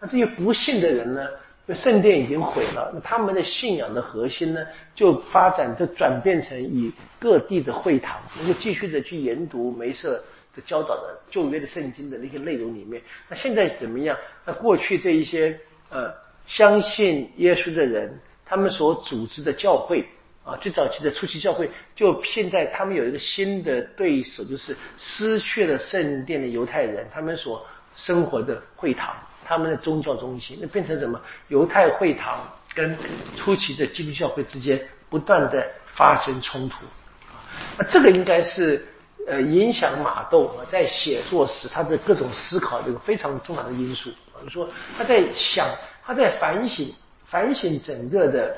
[0.00, 1.26] 那这些不信的人呢？
[1.72, 10.22] 圣殿已经毁了，那他们的信仰的核心呢，就发展就转变成以各地的会堂，能够继续的去研读梅瑟
[10.54, 13.00] 的教导的旧约的圣经的那些内容里面。
[13.30, 14.14] 那现在怎么样？
[14.44, 16.12] 那过去这一些呃
[16.46, 20.04] 相信耶稣的人，他们所组织的教会
[20.44, 27.64] 啊，最早期的初期教会，就现在他们有一个新的对手，就是失去了圣殿的犹太人，他们所
[27.96, 29.16] 生活的会堂。
[29.44, 31.20] 他们的宗教中心，那变成什么？
[31.48, 32.40] 犹太会堂
[32.74, 32.96] 跟
[33.36, 36.84] 初期的基督教会之间不断的发生冲突，
[37.28, 37.44] 啊
[37.78, 38.86] 那这个应该是
[39.28, 44.10] 呃影响马窦在写作时他的各种思考这个非常重要的因素。
[44.10, 45.68] 比如说他在想，
[46.04, 46.92] 他在反省
[47.24, 48.56] 反省整个的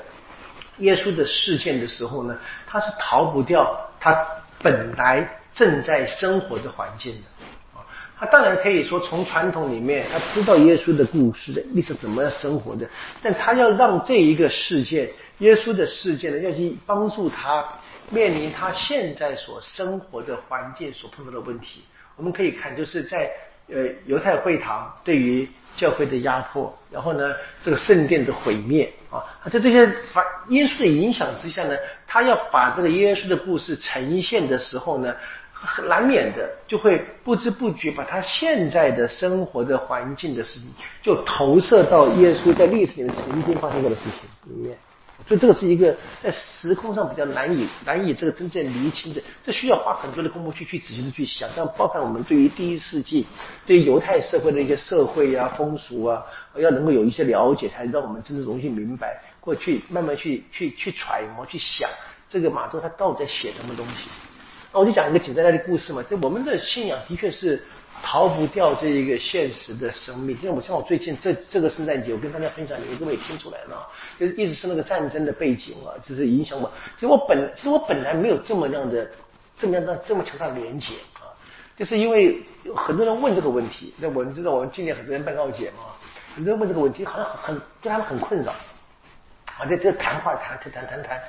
[0.79, 4.25] 耶稣的事件的时候呢，他是逃不掉他
[4.59, 7.36] 本来正在生活的环境的。
[8.19, 12.89] 他当然可以说从传统里面，他知道耶稣的故事的历史怎么样生活的，
[13.21, 17.63] 但他要让这一个事件，耶稣的事件呢，要去帮助他
[18.09, 21.83] 面临他现在所生活的环境所碰到的问题。
[22.15, 23.29] 我们可以看，就是在
[23.69, 31.77] 呃犹太会堂对于教会的压迫，然后呢这个圣殿的毁灭啊，在这些反因素的影响之下呢，
[32.07, 35.15] 他要把这个耶稣的故事呈现的时候呢。
[35.59, 40.69] 很难免的就会不知不觉把他现在的生活的环境的事情，
[41.01, 44.77] 就投射到耶稣在历史里面曾经发生过的事情里面，
[45.27, 53.25] 所以这个是一个在时空上比较难以难以这个真正厘清的，这需要花很多的功夫去去仔细的去想，像包含我们对于第一世纪
[53.65, 56.23] 对于犹太社会的一些社会啊风俗啊，
[56.55, 61.89] 要能够有一些了解，才让我们真正容易明白，过去慢慢去去去揣摩去想
[62.29, 64.07] 这个马窦他到底在写什么东西。
[64.71, 67.63] 我就讲一个简单的故事嘛，就我们的信仰的确是
[68.03, 70.37] 逃不掉这一个现实的生命。
[70.37, 73.87] 因为我像我最近这这个圣诞节，我跟大家分享，你们各位听出来了，
[74.19, 76.71] 就是一直是那个战争的背景啊，就是影响我。
[76.95, 79.09] 其实我本其实我本来没有这么样的
[79.57, 81.31] 这么样的这么强大的连接啊，
[81.75, 82.43] 就是因为
[82.75, 83.93] 很多人问这个问题。
[83.97, 85.85] 那我们知道，我们今年很多人办告解嘛，
[86.35, 88.51] 很多人问这个问题，好像很对他们很困扰
[89.57, 91.19] 啊，在这谈话谈谈谈谈谈。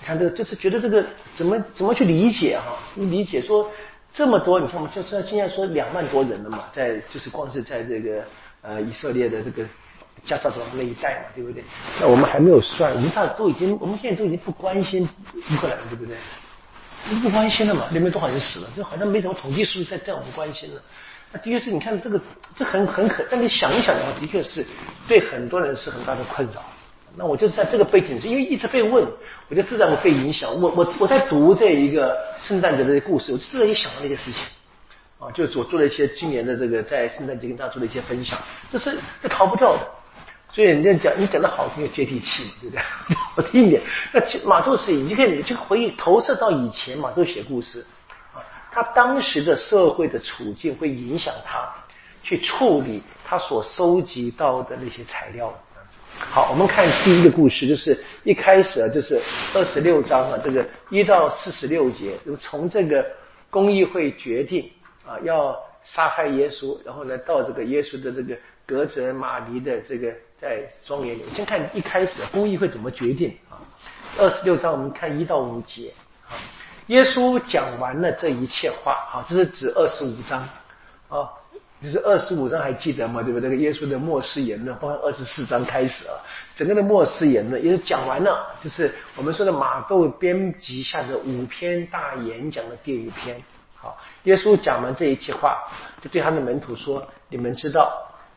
[0.00, 2.76] 你看这个，就是觉得这个怎么怎么去理解哈？
[2.94, 3.70] 你理解说
[4.12, 8.24] 这么多，你看我们就是现在说两万多人了嘛，在就是光是在这个
[8.62, 9.64] 呃以色列的这个
[10.24, 11.62] 加沙走廊那一带嘛，对不对？
[12.00, 15.02] 那我们还没有算，我们大都已经，我们现在都已经不关心
[15.34, 16.16] 乌克兰，对不对？
[17.22, 20.82] 不关心了嘛，那边多少人死了，就好像没什么统计数据在在我们关心了。
[21.32, 22.20] 那的确是你看这个，
[22.56, 24.64] 这很很可，但你想一想的话，的确是
[25.06, 26.62] 对很多人是很大的困扰。
[27.18, 29.04] 那我就是在这个背景之因为一直被问，
[29.48, 30.48] 我就自然会被影响。
[30.60, 34.40] 我我我在读这一个圣诞节的故事，我自然也想到那些事情
[35.18, 38.38] 啊，就是我做了一些今年的这个在圣诞节跟大家做了一些分享，
[38.70, 39.80] 这是这逃不掉的。
[40.50, 42.82] 所以人家讲你讲的好听，有接地气嘛，对不对？
[43.36, 43.82] 我听一点。
[44.12, 47.84] 那马杜是你可以就回忆投射到以前，马杜写故事
[48.32, 48.38] 啊，
[48.70, 51.68] 他当时的社会的处境会影响他
[52.22, 55.52] 去处理他所收集到的那些材料。
[56.20, 59.20] 好，我们看第一个故事，就是一开始啊，就是
[59.54, 63.04] 二十六章啊，这个一到四十六节，从这个
[63.48, 64.70] 公议会决定
[65.06, 73.56] 啊要杀害耶稣，然后呢到这个耶稣的这个格泽马尼的这个在庄园里，先看一开始公议会怎么决定啊。
[74.18, 75.92] 二十六章我们看一到五节
[76.28, 76.36] 啊，
[76.88, 80.40] 耶稣讲完了这一切话，好，这是指二十五章
[81.08, 81.30] 啊。
[81.80, 83.22] 就是二十五章还记得吗？
[83.22, 83.56] 对不对？
[83.56, 86.18] 耶稣的末世言论，包括二十四章开始啊，
[86.56, 88.46] 整个的末世言论也是讲完了。
[88.60, 93.40] 就是我们说的马窦编辑下的五篇大演讲的第五篇。
[93.76, 95.56] 好，耶稣讲完这一句话，
[96.02, 97.92] 就对他的门徒说：“你们知道，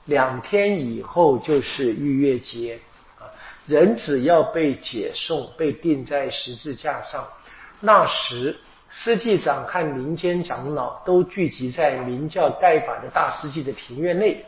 [0.06, 2.80] 两天以后就是逾越节
[3.18, 3.26] 啊，
[3.66, 7.28] 人只要被解送，被钉在十字架上，
[7.80, 8.56] 那时。”
[8.94, 14.46] 司祭长和民间长老都聚集在名叫盖法的大司祭的庭院内，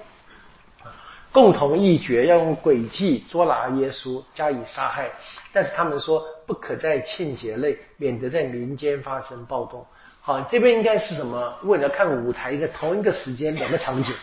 [1.31, 5.09] 共同议决要用诡计捉拿耶稣，加以杀害。
[5.53, 9.85] 但是他们说不可在庆节内，免得在民间发生暴动。
[10.19, 11.57] 好，这边应该是什么？
[11.63, 14.13] 为了看舞台，一个同一个时间两个场景，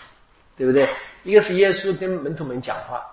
[0.56, 0.86] 对不对？
[1.24, 3.06] 一个是耶稣跟门徒们讲话。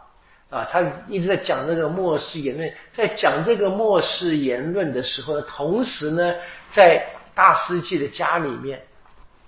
[0.49, 6.35] 啊，他一直在讲那个末世言论，在讲这个末世言论的时候呢，同时呢，
[6.71, 8.81] 在大司祭的家里面，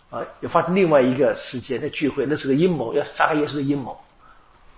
[0.10, 4.00] 啊，又发生另外一个事件的聚会，那是个阴谋，要杀耶稣的阴谋，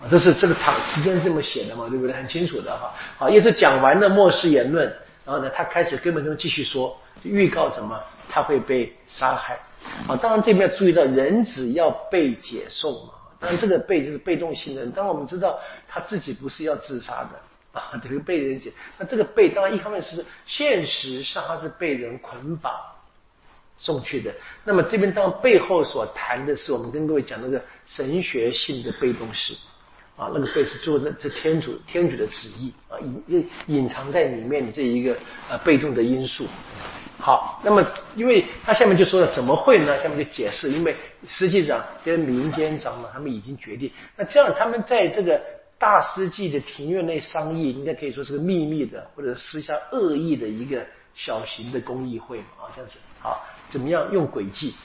[0.01, 2.13] 啊，这是这个场时间这么写的嘛，对不对？
[2.13, 2.93] 很清楚的哈。
[3.17, 4.85] 好，耶稣讲完了末世言论，
[5.25, 7.99] 然后呢，他开始根本就继续说，预告什么？
[8.29, 9.59] 他会被杀害。
[10.07, 13.13] 啊，当然这边要注意到，人只要被解送嘛。
[13.39, 14.85] 当然，这个被就是被动性的。
[14.87, 17.29] 当我们知道他自己不是要自杀的
[17.71, 18.71] 啊，这个被人解。
[18.97, 22.73] 那这个被当然一方面是现实上他是被人捆绑
[23.77, 24.33] 送去的。
[24.63, 29.53] 那么这边当然背后所谈的是我们跟各位讲那个神学性的被动式
[30.17, 35.15] 啊，那个被是做的这天主天主的旨意啊，隐隐藏在里面的这一个
[35.49, 36.45] 呃被动的因素。
[37.17, 39.95] 好，那么因为他下面就说了怎么会呢？
[40.01, 40.95] 下面就解释，因为
[41.27, 45.39] 实际上跟民间长老他们已经决定，那这样他们在这个
[45.81, 52.99] 大司祭的庭院内商议，应该可以说是个秘密的或者私下恶意的一个小型的公益会嘛啊，这样子。
[53.19, 54.75] 好，怎么样用诡计？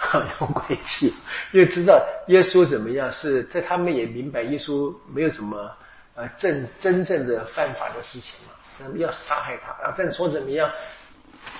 [0.40, 1.14] 用诡计，
[1.52, 5.70] 因为知道耶稣怎么样是在他们也明白耶稣没有什么
[6.16, 10.68] 呃真真正的犯法的事情嘛，那么要杀害他，啊但说怎么样？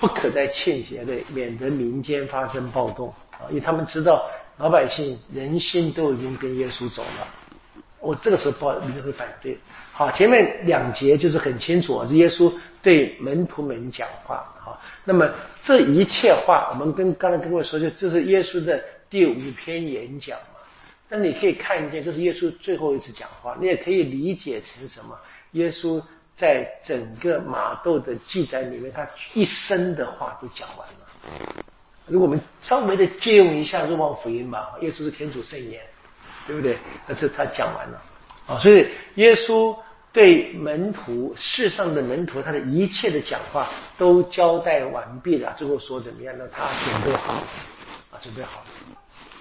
[0.00, 3.46] 不可再欠节的，免得民间发生暴动啊！
[3.48, 7.26] 因为他们知道老百姓人心都已经跟耶稣走了，
[8.02, 9.56] 我这个时候不民间会反对。
[9.92, 14.44] 好，前面两节就是很清楚啊，是耶稣对门徒们讲话。
[14.60, 15.30] 好，那么
[15.62, 20.60] 这一切话，我们跟刚才跟我说，就这是耶稣的第五篇演讲嘛。
[21.08, 25.16] 那你可以看见，这是耶稣最后一次讲话，你也可以理解成什么？
[25.52, 26.02] 耶稣。
[26.34, 31.64] 在整个马窦的记载里面，他一生的话都讲完了。
[32.06, 35.82] 如果我们稍微的借用一下《若望福音》吧，耶稣是天主圣言，
[36.46, 36.76] 对不对？
[37.06, 38.02] 那这他讲完了
[38.46, 39.76] 啊，所以耶稣
[40.12, 45.54] 对门徒世上的门徒，他的一切的讲话都交代完毕了。
[45.58, 46.44] 最后说怎么样呢？
[46.52, 47.32] 他准备好
[48.12, 48.66] 啊，准备好了。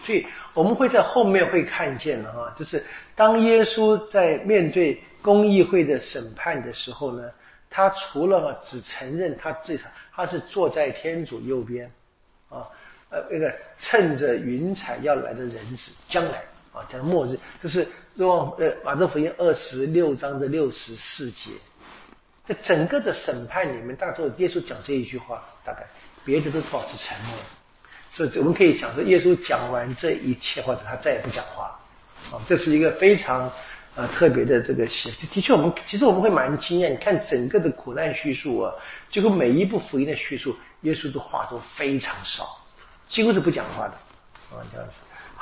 [0.06, 2.84] 所以我们会在后面会看见的哈，就是
[3.16, 5.02] 当耶稣在面对。
[5.24, 7.30] 公议会的审判的时候呢，
[7.70, 11.86] 他除了只承认他自己，他是坐在天主右边，
[12.50, 12.66] 啊，
[13.12, 16.42] 呃，那个趁着云彩要来的人子将来
[16.74, 21.52] 啊，讲末日，这是若呃马太福音二十六章的六十四节，
[22.48, 25.86] 在整个的审判里面，大多耶稣讲这一句话，大概
[26.24, 27.38] 别的都保持沉默，
[28.14, 31.80] 所以我们可以讲说，耶稣讲完这一切，或者他再也不讲话，
[32.32, 33.52] 啊，这是一个非常。
[33.94, 36.90] 呃，特别的这个写，的确，我们其实我们会蛮惊讶。
[36.90, 38.74] 你看整个的苦难叙述啊，
[39.10, 42.58] 几乎每一部福音的叙述，耶稣的话都非常少，
[43.10, 43.94] 几乎是不讲话的
[44.56, 44.94] 啊，这样子。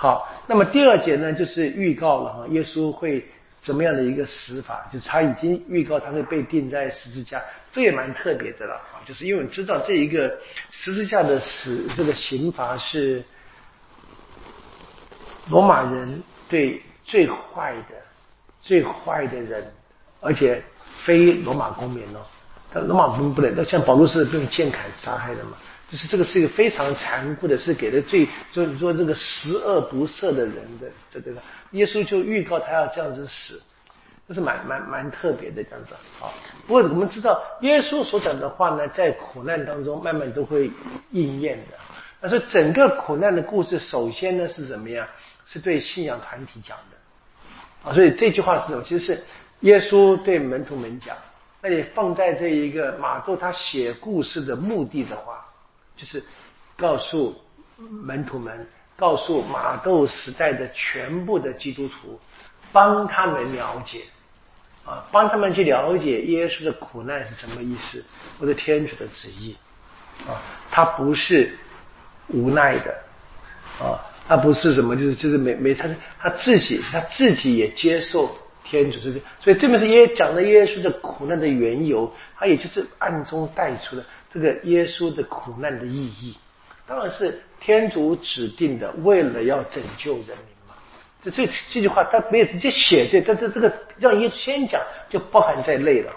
[0.02, 3.28] 好，那么第二节呢，就是预告了哈，耶稣会
[3.62, 7.44] 怎么样的一个死法，就是他已经预告他会被钉在十字架，
[7.74, 10.34] 这也蛮特别的了啊，就是因为知道这一个
[10.72, 13.22] 十字架的死这个刑罚是
[15.50, 17.96] 罗马人对最坏的、
[18.62, 19.70] 最坏的人，
[20.22, 20.64] 而且
[21.04, 22.24] 非罗马公民哦，
[22.74, 25.58] 但罗马公民不能，那像保罗是被剑砍杀害的嘛。
[25.92, 33.60] 就是这个是一个非常残酷的，是给了最就是说这个十恶不赦的人的这个，耶稣就预告他要这样子死，
[34.28, 36.30] 这是蛮蛮蛮特别的这样子啊。
[36.68, 40.70] 不过我们知道，耶稣所讲的话呢，在苦难当中慢慢都会
[41.10, 41.78] 应验的。
[42.22, 45.08] 那说整个苦难的故事，首先呢是怎么样？
[45.48, 47.96] 是对信仰团体讲的啊。
[47.96, 48.84] 所以这句话是什么？
[48.84, 49.24] 其实是
[49.62, 51.18] 耶稣对门徒们讲。
[51.64, 55.44] 那你放在这一个马窦他写故事的目的的话。
[56.00, 56.24] 就是
[56.78, 57.36] 告诉
[57.78, 62.18] 门徒们，告诉马窦时代的全部的基督徒，
[62.72, 64.04] 帮他们了解
[64.86, 68.04] 啊，帮他们去了解耶稣的苦难是什么意思，
[68.40, 69.58] 或者天主的旨意
[70.26, 70.40] 啊，
[70.72, 71.58] 他不是
[72.30, 72.96] 无奈的
[73.82, 78.34] 啊，他不是什么，就是就是没没他他自己他自己也接受
[78.64, 84.06] 天主这，所以这边是耶讲的耶稣的苦难的缘由，他也就是暗中带出的。
[84.30, 86.38] 这个耶稣的苦难的意义，
[86.86, 90.76] 当然是天主指定的，为了要拯救人民嘛。
[91.22, 96.12] 这这这句话他没有直接写这，但是这个让耶稣先讲，就包含在内了。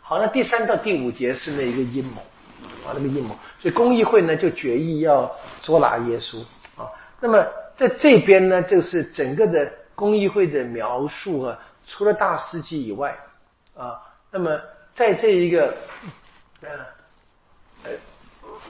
[0.00, 2.22] 好，那第三到第五节是那一个阴谋
[2.86, 3.36] 啊，那个阴谋。
[3.60, 5.30] 所以公议会呢就决议要
[5.62, 6.40] 捉拿耶稣
[6.76, 6.88] 啊。
[7.20, 7.46] 那么
[7.76, 13.14] 在这边呢，就是整个的公议会的描述啊，除了大司机以外
[13.76, 14.00] 啊，
[14.30, 14.58] 那么
[14.94, 15.74] 在这一个
[16.62, 16.68] 呃。
[17.84, 17.90] 呃，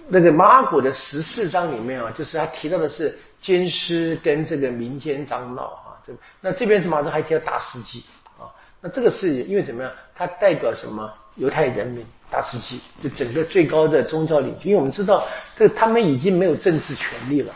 [0.08, 8.04] 那个马古的十四章里面啊，就是他提到的是监师跟这个民间长老啊，这那这边是马祖还提到大司机
[8.38, 8.46] 啊，
[8.80, 9.92] 那这个是因为怎么样？
[10.14, 11.12] 它代表什么？
[11.36, 14.64] 犹太人民大司机，就整个最高的宗教领袖。
[14.64, 17.54] 因为我们知道，这他们已经没有政治权利了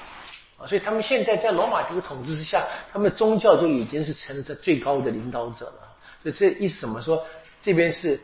[0.57, 5.81] 啊，所以他们现在在罗马这个统治之下，他们宗教就已经是成了这最高的领导者了。
[6.23, 7.23] 所以这意思怎么说？
[7.61, 8.19] 这边是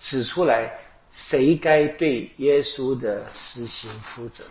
[0.00, 0.72] 指出来。
[1.14, 4.44] 谁该对耶稣的死行负责？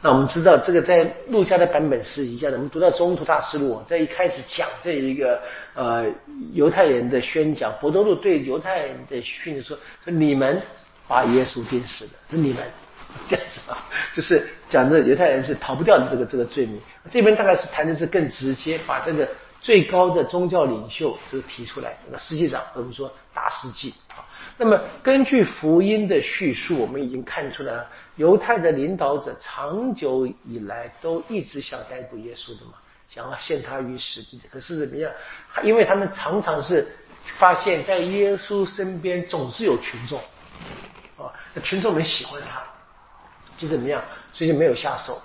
[0.00, 2.56] 那我们知道，这个在路加的版本是一样的。
[2.56, 5.42] 我们读到中途大师路，在一开始讲这一个
[5.74, 6.06] 呃
[6.52, 10.62] 犹太人的宣讲，伯多禄对犹太人的训说：说你们
[11.08, 12.58] 把耶稣钉死的，是你们
[13.28, 16.80] 这样子啊，就是讲的犹太人是逃不掉的这个这个罪名。
[17.10, 19.28] 这边大概是谈的是更直接，把这个
[19.60, 24.24] 最高的宗教领袖这个提出来，这个司祭长，我们说大司祭啊。
[24.56, 27.86] 那么，根据福音的叙述，我们已经看出来了，
[28.16, 32.72] 犹太的领导者长久以来都一直想逮捕耶稣的嘛，
[33.10, 34.40] 想要陷他于死地。
[34.50, 35.12] 可是怎么样？
[35.62, 36.86] 因为他们常常是
[37.38, 40.18] 发现，在耶稣身边总是有群众，
[41.16, 42.62] 啊，那群众们喜欢他，
[43.58, 44.02] 就怎么样？
[44.32, 45.20] 所以就没有下手。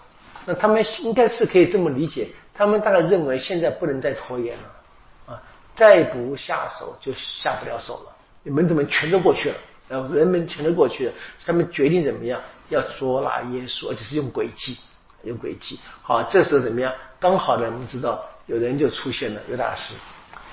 [0.46, 5.42] 那他们应该是可以这么理解，他们大概认为现在不能再拖延了，啊，
[5.76, 8.52] 再不下手就下不了手了。
[8.52, 9.56] 门徒们全都过去了，
[9.88, 11.14] 然后人们全都过去了，
[11.46, 12.40] 他们决定怎么样？
[12.70, 14.78] 要捉拿耶稣，而且是用诡计，
[15.24, 15.80] 用诡计。
[16.02, 16.92] 好，这时候怎么样？
[17.20, 19.96] 刚好呢，我们知道有人就出现了，犹大师。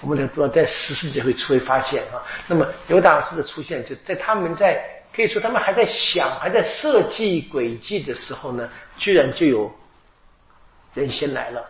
[0.00, 2.22] 我们不知道在十四节会出会发现啊。
[2.46, 4.82] 那么犹大师的出现，就在他们在
[5.14, 9.70] 可以说他们还在想、还在设计诡计的时候呢，居然就有
[10.94, 11.64] 人先来了。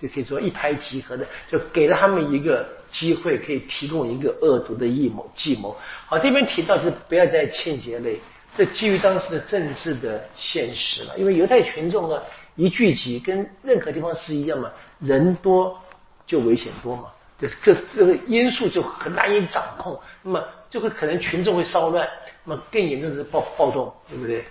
[0.00, 5.74] 就可以说一拍即合的，就给了他们一个机会，可以提供一个恶毒的阴谋计谋。
[6.06, 8.18] 好，这边提到是不要再欠节类，
[8.56, 11.18] 这基于当时的政治的现实了。
[11.18, 12.20] 因为犹太群众呢
[12.56, 14.70] 一聚集，跟任何地方是一样嘛，
[15.00, 15.80] 人多
[16.26, 17.04] 就危险多嘛，
[17.38, 22.06] 就是各这个因素就很难以掌控，那么就会可能群众会骚乱，
[22.44, 24.44] 那么更严重的是暴暴动，对不对？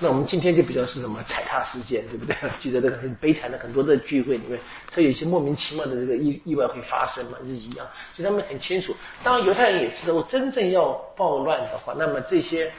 [0.00, 2.34] 那我们今天就比较是什么踩踏事件，对不对？
[2.60, 4.58] 记得这个很悲惨的很多的聚会里面，
[4.92, 7.86] 它有一些莫名其妙的这个意意外会发生嘛，是一样。
[8.14, 12.72] 所以他们很清楚，当犹太人也知道，真正要暴乱的话，那么这些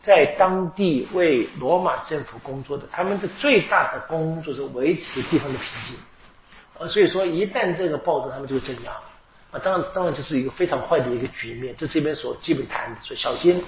[0.00, 5.96] 在当地为罗马政府工作的，他们的最大的工作是维持地方的平静。
[6.78, 8.92] 啊，所以说一旦这个暴动，他们就会镇压。
[9.50, 11.74] 啊，当然当然就是一个非常坏的一个局面。
[11.76, 13.62] 这这边所基本谈的，所以小心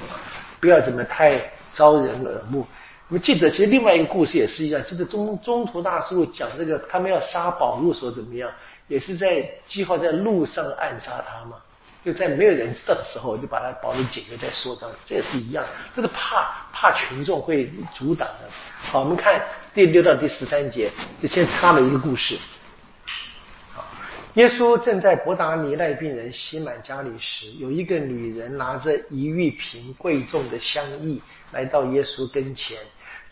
[0.61, 2.67] 不要怎么太招人耳目。
[3.09, 4.83] 我们记得，其实另外一个故事也是一样。
[4.85, 8.51] 记得中中途大师傅讲这个，他们要杀保禄时候怎么样？
[8.89, 11.57] 也是在计划在路上暗杀他嘛。
[12.05, 18.49] 就在没有人知道的时候，就把他保留简约再说这，这也是一样，这是怕怕群众会阻挡的。
[18.81, 19.41] 好，我们看
[19.73, 20.91] 第六到第十三节，
[21.23, 22.37] 就先插了一个故事。
[24.35, 31.19] 耶稣正在伯达尼赖病人洗满家里时，有一个女人拿着一玉瓶贵重的香液
[31.53, 32.77] 来到耶稣跟前，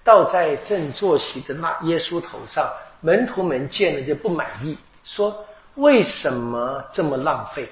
[0.04, 2.70] 倒在正坐席的那耶稣头上。
[3.00, 5.44] 门徒们见了就不满意，说
[5.74, 7.68] ：“为什么这么浪费？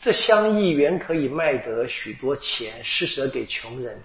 [0.00, 4.00] 这香液原可以卖得许多钱，施舍给穷人。”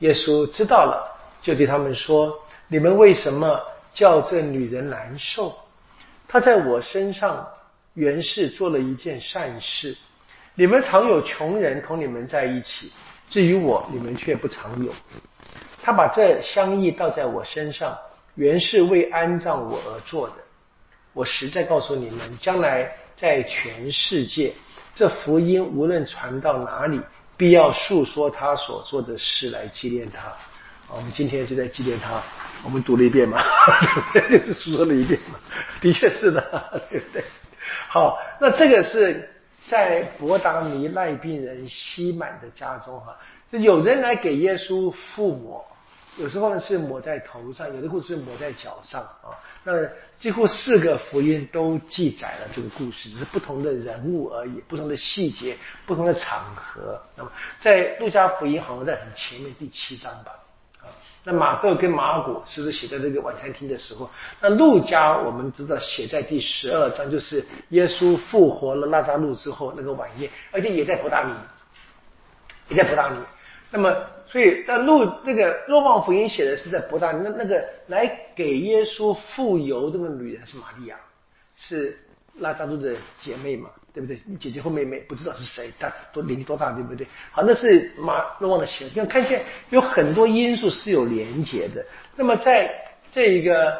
[0.00, 2.38] 耶稣知道了，就对他们说
[2.68, 3.60] ：“你们为什么
[3.94, 5.56] 叫这女人难受？
[6.28, 7.46] 她在我身上。”
[7.94, 9.96] 原是做了一件善事，
[10.54, 12.92] 你们常有穷人同你们在一起，
[13.28, 14.92] 至于我，你们却不常有。
[15.82, 17.96] 他把这香液倒在我身上，
[18.34, 20.34] 原是为安葬我而做的。
[21.12, 24.52] 我实在告诉你们，将来在全世界，
[24.94, 27.00] 这福音无论传到哪里，
[27.36, 30.32] 必要述说他所做的事来纪念他。
[30.92, 32.20] 我们今天就在纪念他，
[32.64, 33.40] 我们读了一遍嘛，
[34.28, 35.38] 就是说了一遍嘛，
[35.80, 36.40] 的确是的，
[36.90, 37.24] 对不对？
[37.88, 39.30] 好，那这个是
[39.68, 43.16] 在伯达尼赖病人西满的家中哈，
[43.58, 45.64] 有人来给耶稣附抹，
[46.16, 49.34] 有时候呢是抹在头上，有的故事是抹在脚上啊。
[49.64, 49.72] 那
[50.18, 57.00] 几乎四个福音都记载了这个故事，只是不同的人物而已，不同的细节，不同的场合。
[57.16, 57.30] 那么
[57.60, 60.32] 在路加福音好像在很前面第七章吧。
[61.22, 64.08] 那马窦跟马古是不是写在这个晚餐厅的时候？
[64.40, 71.34] 那路加我们知道写在第十二章，就是耶稣复活了拉扎路之后那个晚宴，而且也在伯大尼，
[72.68, 73.18] 也在伯大尼。
[73.70, 73.96] 那么，
[74.26, 80.96] 所以那路那个若望福音写的是在伯大，那那个来给耶稣复油那个女人是玛利亚，
[81.56, 81.96] 是
[82.38, 83.70] 拉扎路的姐妹嘛？
[83.92, 84.20] 对不对？
[84.24, 87.04] 你姐姐或妹妹不知道是谁，大多年纪多大，对不对？
[87.32, 91.84] 好，那是马若望的写，就看见有很多因素是有连结的。
[92.14, 92.72] 那么在
[93.10, 93.76] 这一个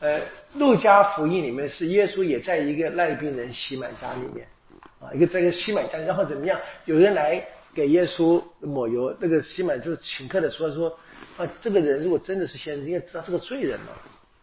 [0.00, 0.20] 呃
[0.54, 4.46] 路加福音里面，是耶稣也在一个赖病人洗满家里面
[5.00, 6.60] 啊，一个在一个洗满家，然后怎么样？
[6.84, 7.42] 有人来
[7.76, 10.88] 给耶稣抹油，那个西满就是请客的说说
[11.36, 13.88] 啊，这个人如果真的是先知，应该知道是个罪人嘛，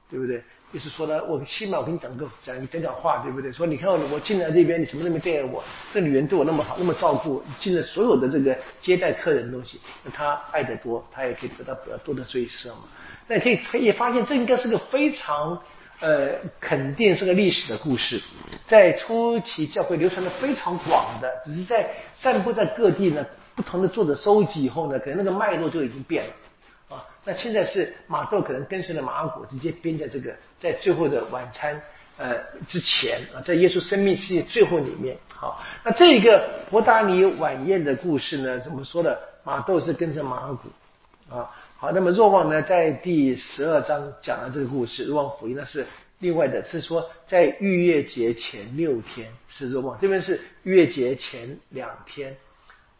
[0.08, 0.44] 对不对？
[0.72, 3.52] 就是说呢，我起码我跟你讲个讲讲讲话，对不对？
[3.52, 12.84] 说你看我进来这边，你什么都没对待我，这女人对我那么好，那么照顾，进了所有的这个接待客人的东西，那她爱得多，她也可以得到比较多的追思嘛。
[13.28, 15.60] 那可以可以发现，这应该是个非常
[16.00, 16.30] 呃
[16.60, 18.22] 肯定是个历史的故事，
[18.68, 23.26] 在初期教会流传的非常广的，只是在散布在各地呢，
[23.56, 27.06] 不同的作者收集以后呢，可能那个脉络就已经变了啊。
[27.24, 31.82] 那现在是马窦可能跟随了马尔谷，直接编在这个在最后的晚餐
[32.18, 32.36] 呃
[32.68, 35.18] 之前啊，在耶稣生命世界最后里面。
[35.28, 39.18] 好，那这个伯达尼晚宴的故事呢，怎么说的？
[39.46, 41.52] 马窦是跟着马尔谷啊。
[41.84, 45.86] 好，那么若望呢，在第十二章讲了这个故事，若望福音呢是
[46.20, 52.38] 另外的，是说在逾越节前六天是若望，这边是逾越节前两天。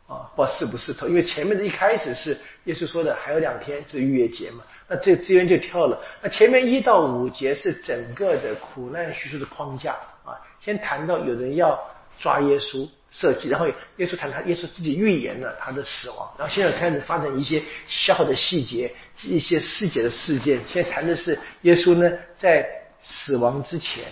[0.06, 5.98] 啊，不是不是头，因为前面的一开始是耶稣说的还有两天是逾越节嘛，那这资源就跳了。
[6.22, 9.94] 那前面一到五节是整个的苦难叙述的框架
[10.26, 11.82] 啊，先谈到有人要
[12.20, 18.92] 抓耶稣设计，然后耶稣谈他耶稣自己预言了他的死亡，然后现在开始发展一些小的细节，
[19.22, 20.60] 一些细节的事件。
[20.68, 22.68] 现在谈的是耶稣呢在
[23.02, 24.04] 死亡之前。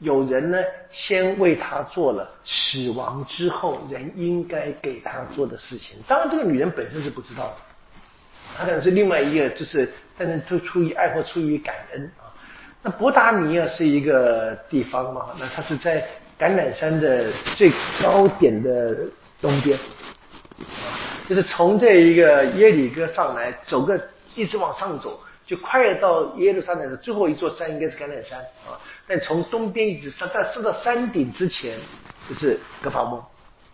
[0.00, 0.58] 有人呢，
[0.92, 5.96] 先为他做了死亡之后人应该给他做的事情。
[6.06, 7.56] 当然，这个女人本身是不知道的，
[8.56, 12.30] 她可能是另外一个，就是，但是就出于爱或出于感恩啊。
[12.80, 16.06] 那伯达尼亚是一个地方嘛，那它是在
[16.38, 17.72] 橄榄山的最
[18.02, 18.96] 高点的
[19.40, 19.78] 东边，
[21.28, 24.00] 就是从这一个耶里哥上来，走个
[24.34, 25.20] 一直往上走。
[25.46, 28.76] 就快要到耶路撒冷的最后一座山，应该是橄榄山啊。
[29.06, 31.74] 但从东边一直上，但上到山顶之前
[32.28, 33.18] 就是格法翁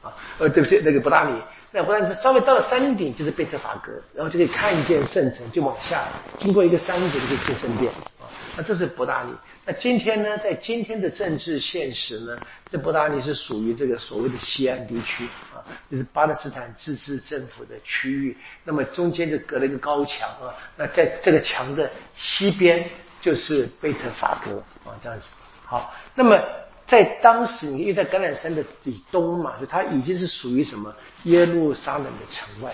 [0.01, 0.15] 啊。
[0.39, 1.43] 呃，对不起，那个伯大尼。
[1.73, 6.05] 那伯大尼稍微到了山顶就是贝特法格，然后就可以看见圣城，就往下
[6.39, 7.91] 经过一个山谷就可以见圣殿
[8.21, 8.31] 啊。
[8.57, 9.33] 那这是伯大尼。
[9.67, 12.39] 那今天呢，在今天的政治现实呢，
[12.71, 15.59] 这伯大尼是属于这个所谓的西安地区啊，
[15.91, 18.37] 就是巴勒斯坦自治政府的区域。
[18.63, 22.85] 那么中间就隔了一个高墙啊，那在这个墙的西边
[23.21, 25.27] 就是贝特法格啊，这样子。
[25.65, 26.41] 好，那么
[26.87, 30.95] 在当时，因为在橄榄山的以东嘛，就它已经是属于什么
[31.25, 32.73] 耶路撒冷的城外。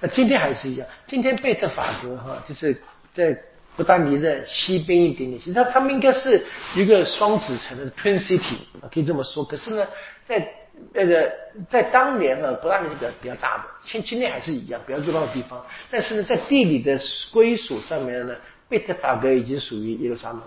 [0.00, 2.78] 那今天还是一样，今天贝特法格哈，就是
[3.14, 3.34] 在。
[3.76, 6.44] 不达尼的西边一点点，其实它他们应该是
[6.76, 8.56] 一个双子城的 Twin City，
[8.92, 9.44] 可以这么说。
[9.44, 9.86] 可是呢，
[10.28, 10.48] 在
[10.92, 11.32] 那个
[11.68, 15.64] 在当年呢，伯大尼是比较比较大的，现今天还是一样比较热闹的地方。
[15.90, 16.98] 但是呢，在地理的
[17.32, 18.34] 归属上面呢，
[18.68, 20.40] 贝特法格已经属于耶路撒冷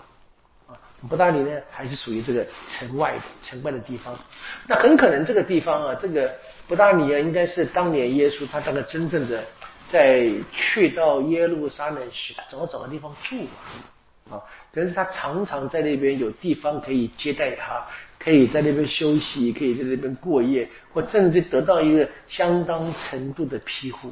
[0.66, 0.72] 啊，
[1.08, 4.18] 伯大尼呢还是属于这个城外的城外的地方。
[4.66, 6.32] 那很可能这个地方啊，这个
[6.66, 9.44] 伯大尼啊，应该是当年耶稣他大概真正的
[9.90, 13.36] 在去到耶路撒冷时，他总要找个地方住
[14.30, 17.84] 啊，啊，可是他常常在那边有地方可以接待他。
[18.20, 24.08] 可以在那边休息，可以在那边过夜，或甚至得到一个相当程度的庇护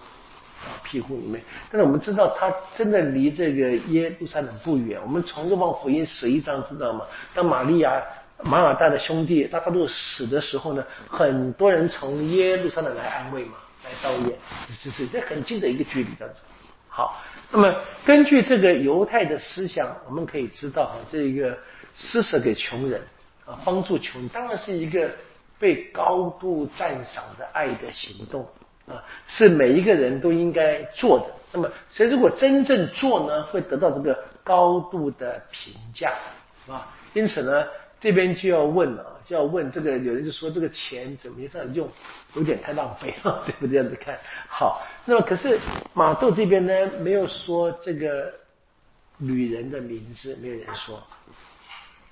[0.64, 1.42] 啊，庇护里面。
[1.72, 4.98] 但是我们知道，他真的离这个耶路撒冷不远。
[5.02, 7.04] 我们从《若望福音》十一章知道吗？
[7.34, 8.00] 当玛利亚、
[8.44, 13.54] 马尔大的兄弟大多都死的时候呢，很多人从耶路撒冷来安慰嘛，
[13.86, 14.36] 来悼念，
[14.82, 16.40] 这是这很近的一个距离这样子。
[16.88, 17.74] 好，那么
[18.04, 21.56] 根据这个犹太的思想，我们可以知道啊，这个
[21.94, 23.00] 施舍给穷人。
[23.44, 25.08] 啊，帮助穷人当然是一个
[25.56, 28.44] 被高度赞赏的爱的行动
[28.88, 31.26] 啊，是每一个人都应该做的。
[31.52, 36.12] 那么，谁如果真正做呢，会得到这个高度的评价
[36.66, 36.92] 啊。
[37.14, 37.64] 因此呢，
[38.06, 41.88] 这边就要问了，就要问这个有人就说这个钱怎么这样用，
[42.34, 43.70] 有点太浪费了，对不对？
[43.70, 44.16] 这样子看
[44.48, 44.80] 好。
[45.04, 45.58] 那么，可是
[45.92, 48.32] 马窦这边呢，没有说这个
[49.16, 51.02] 女人的名字，没有人说。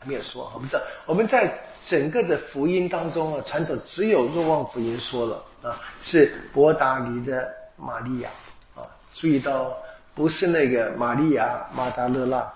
[0.07, 1.51] 没有说，我们知道我们在
[1.87, 8.29] 整个的福音当中啊，传统只有若望福音说了啊，是伯达尼的玛利亚
[8.75, 8.83] 啊，
[9.15, 9.73] 注意到
[10.13, 12.53] 不是那个玛利亚马达勒纳啊，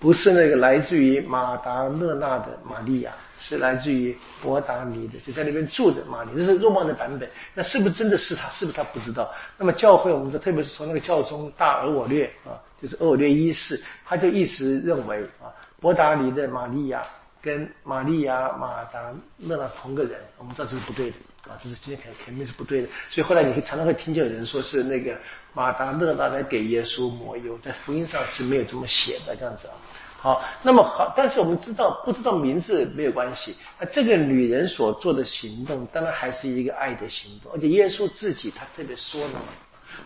[0.00, 7.28] 不是那个来自于马达勒纳的玛利亚，是来自于伯达尼的，就在那边住的玛利亚，这是若望的版本。
[7.54, 8.48] 那是不是真的是他？
[8.48, 9.30] 是不是他不知道？
[9.58, 15.52] 那么教会我们说，特别是从那个教宗大尔我略啊，就是尔我略一世，他就一直认为啊。
[15.80, 17.02] 伯达尼的玛利亚
[17.42, 21.16] 跟玛利亚马达勒纳同个人，我们知道这是不对的
[21.50, 22.88] 啊，这是今天肯肯定是不对的。
[23.10, 25.18] 所以后来你会常常会听见有人说是那个
[25.52, 29.74] 马达勒纳来给耶稣抹油，在福音上是没有这么写的这样子啊。
[30.16, 33.56] 好，那么好，但是我们知道不知道名字没有关系。
[33.78, 39.38] 那这个女人所做的行动，当然还是一个爱的行动，而且耶稣自己他特别说了，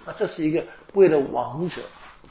[0.06, 0.64] 啊，这是一个
[0.94, 1.82] 为了王者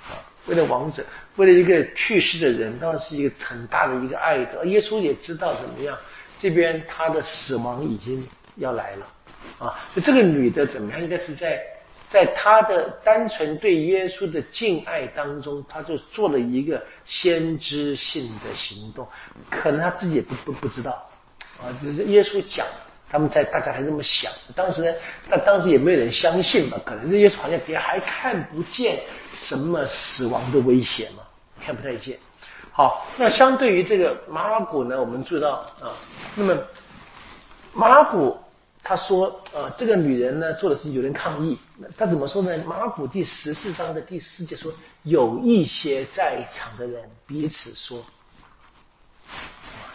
[0.07, 0.17] 啊。
[0.45, 1.01] 为了王者，
[1.37, 4.65] 为了一个去世的人，当然是一个很大的一个爱的。
[4.65, 5.97] 耶稣也知道怎么样，
[6.37, 9.05] 这边他的死亡已经要来了
[9.59, 9.79] 啊。
[9.95, 11.01] 这个女的怎么样？
[11.01, 11.61] 应该是在
[12.09, 19.07] 在她的单纯对耶稣的敬爱当中，她就做了一个先知性的行动。
[19.49, 21.09] 可能她自己也不不不知道
[21.61, 22.65] 啊，只是耶稣讲。
[23.09, 24.91] 他们在大家还这么想，当时呢，
[25.29, 28.99] 但当时也没有人相信嘛，可能这些好像别还看不见
[29.31, 31.21] 什么死亡的威胁嘛，
[31.63, 32.17] 看不太见。
[32.71, 35.93] 好，那相对于这个马古呢，我们注意到啊，
[36.33, 36.57] 那么
[37.71, 38.35] 马古
[38.83, 41.57] 他说啊，这个女人呢做的是有人抗议，
[41.97, 42.57] 他怎么说呢？
[42.65, 44.71] 马古第十四章的第四节说，
[45.03, 48.03] 有一些在场的人彼此说。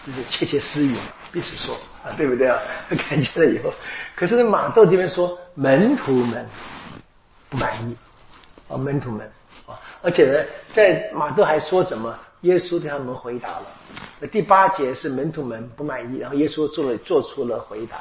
[0.06, 0.96] 就是窃窃私语，
[1.30, 2.58] 彼此说啊，对不对啊？
[2.88, 3.70] 看见了以后，
[4.16, 6.46] 可是马窦这边说门徒们
[7.50, 7.94] 不满意
[8.68, 9.30] 啊，门徒们
[9.66, 12.18] 啊，而且呢，在马窦还说什么？
[12.42, 13.66] 耶稣对他们回答了。
[14.20, 17.98] 那第八节是门徒们不满意，然后耶稣做了做出了回答。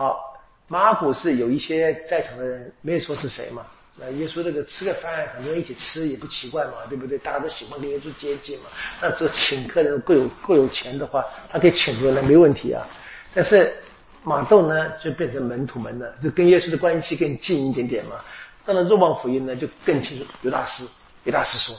[0.00, 0.34] 好，
[0.66, 3.66] 马古是有一些在场的人没有说是谁嘛。
[3.98, 7.18] 那耶稣这个吃个饭，很多人一起吃也不奇怪嘛，对不对？
[7.18, 8.64] 大家都喜欢跟耶稣接近嘛。
[9.02, 12.82] 那这请客人够有够有钱的话，他可以请出来没问题啊。
[13.34, 13.74] 但是
[14.24, 18.12] 马窦呢，就变成门徒们了，就跟耶稣的关系更近一点点嘛。
[18.64, 20.24] 到了若望福音呢，就更清楚。
[20.40, 20.82] 犹大师，
[21.24, 21.76] 犹大师说，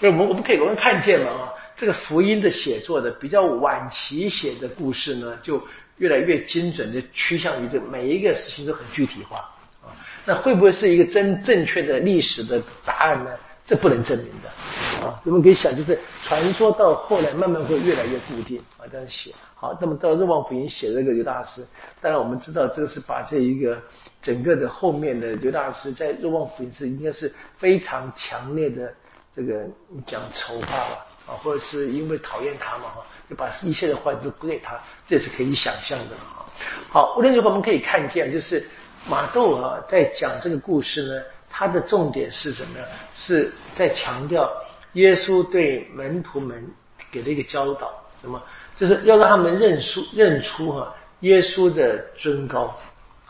[0.00, 5.64] 所以我们我们可以我们看见嘛啊，这个福音的写作的比较晚期写的故事呢，就
[5.98, 9.38] 越来越精准的趋向于这每一个事情都很具体化
[9.82, 9.92] 啊。
[10.24, 13.30] 那会不会是一个真正确的历史的答案呢？
[13.66, 15.18] 这不能证明的啊！
[15.24, 19.32] 我们可以想，就是传说到后来慢慢会越来越固定啊，这样写。
[19.54, 21.66] 好，那么到《热望福音》写这个刘大师，
[22.02, 23.80] 当然我们知道这个是把这一个
[24.20, 28.92] 整个的后面的刘大师在《热望福音》是应该是非常强烈的
[29.34, 29.64] 这个
[30.06, 36.46] 讲丑话吧啊，或者是因为讨厌他嘛哈，就把一切的话都归给他，这是可以想象的啊。
[36.90, 38.66] 好，无论如何我们可以看见就是。
[39.06, 42.78] 马窦啊，在讲这个故事呢，他的重点是什么？
[43.14, 44.50] 是在强调
[44.94, 46.66] 耶稣对门徒们
[47.12, 48.42] 给了一个教导，什么？
[48.78, 52.74] 就是要让他们认出认出哈耶稣的尊高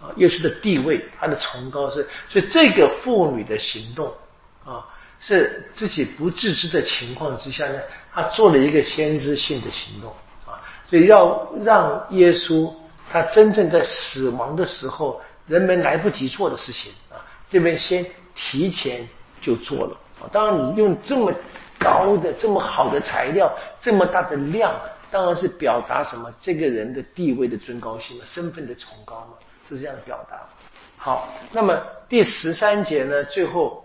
[0.00, 2.08] 啊，耶稣的地位，他的崇高是。
[2.28, 4.12] 所以这个妇女的行动
[4.64, 4.86] 啊，
[5.26, 7.80] 是自己不自知的情况之下呢，
[8.12, 10.10] 他做了一个先知性的行动
[10.44, 12.70] 啊，所以要让耶稣
[13.10, 17.16] 他真正在死亡的时候，人们来不及做的事情啊，
[17.48, 18.04] 这边先
[18.34, 19.08] 提前
[19.40, 20.28] 就做了啊。
[20.30, 21.32] 当然，你用这么
[21.78, 23.50] 高的、这么好的材料，
[23.80, 24.70] 这么大的量，
[25.10, 26.30] 当然是表达什么？
[26.38, 30.38] 这个人的地位的尊高性嘛，身份的崇高嘛，是这样的表达。
[30.98, 33.83] 好，那么第十三节呢，最后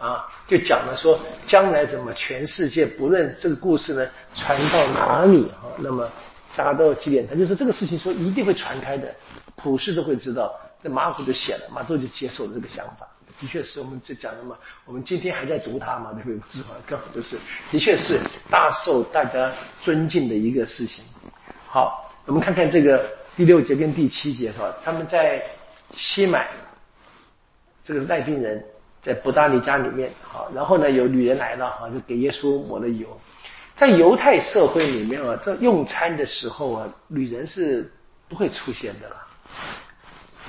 [0.00, 6.08] 啊，就讲了说，将来怎么全世界不论这个故事呢传到哪里啊，那么。
[6.56, 9.14] 大家都有几点，他就是这个事情说一定会传开的，
[9.54, 10.52] 普世都会知道。
[10.82, 13.06] 这马虎就写了，马可就接受了这个想法。
[13.40, 16.40] 的确是我们就讲了嘛，我们今天还在读它嘛，对不对？
[16.50, 16.70] 是吧？
[16.84, 17.38] 刚好就是，
[17.70, 18.18] 的确是
[18.50, 21.04] 大受大家尊敬的一个事情。
[21.68, 24.74] 好，我们看看这个第六节跟第七节是吧？
[24.84, 25.40] 他们在
[25.94, 26.48] 西买
[27.84, 28.64] 这个赖病人，
[29.08, 33.18] 在布达尼家里面，好，然后呢有女人来了，哈，就给耶稣抹了油。
[33.74, 37.90] 在犹太社会里面啊，这用餐的时候啊，女人是
[38.28, 39.16] 不会出现的了。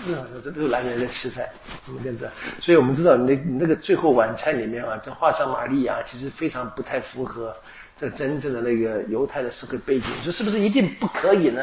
[0.05, 1.47] 嗯，这都是男人在吃饭，
[1.85, 2.29] 怎么这样子？
[2.59, 7.55] 所以我们知道，那那个最后晚餐里面啊，这画上玛利亚，其实非常不太符合
[7.97, 10.07] 这真正的那个犹太的社会背景。
[10.21, 11.61] 说是不是一定不可以呢？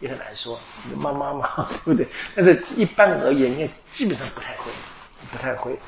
[0.00, 0.58] 也很难说。
[0.96, 2.08] 妈妈嘛， 对不对？
[2.34, 4.72] 但是一般而言，应该基本上不太会，
[5.30, 5.78] 不太会。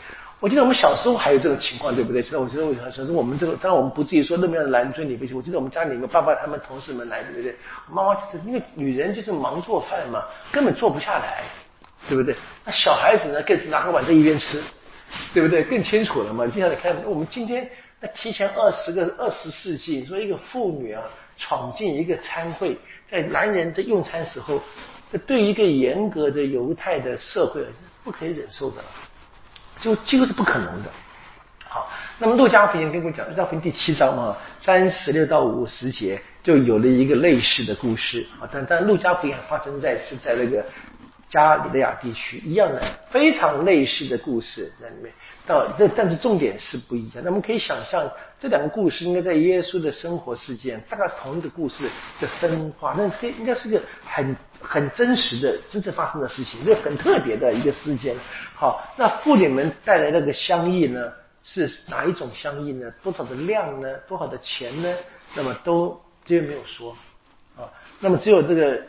[0.41, 2.22] 我记得我们小时候还有这种情况，对不对？
[2.22, 5.36] 其实我觉得，我小时候我们这个，当然我们不至于说那么样的男尊女卑。
[5.36, 7.55] 我记得我们家里面爸爸他们同事们来，对不对？
[7.91, 11.43] 妈妈就是因为女人就是忙做饭嘛，根本做不下来，
[12.09, 12.34] 对不对？
[12.64, 14.62] 那小孩子呢，更是拿个碗在一边吃，
[15.34, 15.62] 对不对？
[15.62, 16.47] 更清楚了嘛。
[16.47, 17.68] 接下来看，我们今天
[18.01, 21.03] 那提前二十个二十世纪，你说一个妇女啊
[21.36, 24.59] 闯进一个餐会，在男人在用餐时候，
[25.12, 27.62] 这对一个严格的犹太的社会
[28.03, 28.76] 不可以忍受的。
[29.81, 30.91] 就几乎是不可能的。
[31.68, 38.49] 好，那么《路加福音》跟我讲，《路加福音》第七章嘛，三十六到五十节就有了一个类似的故事啊。
[38.51, 40.64] 但但《路加福音》发生在是在那个
[41.31, 45.11] 加里利亚地区一样的非常类似的故事在里面。
[45.47, 47.22] 到这但是重点是不一样。
[47.24, 48.09] 那么可以想象，
[48.39, 51.89] 这两个故事应该在耶稣的生活事件，大概同一个故事
[52.20, 52.95] 的分化。
[52.97, 54.37] 那这应该是个很。
[54.62, 58.14] 很真实的、真正发生的事情，这很特别的一个事件。
[58.55, 61.11] 好，那妇女们带来那个香意呢？
[61.43, 62.93] 是哪一种香意呢？
[63.03, 63.91] 多少的量呢？
[64.07, 64.95] 多少的钱呢？
[65.35, 66.95] 那么都这边没有说
[67.57, 67.64] 啊。
[68.01, 68.76] 那么只有这个《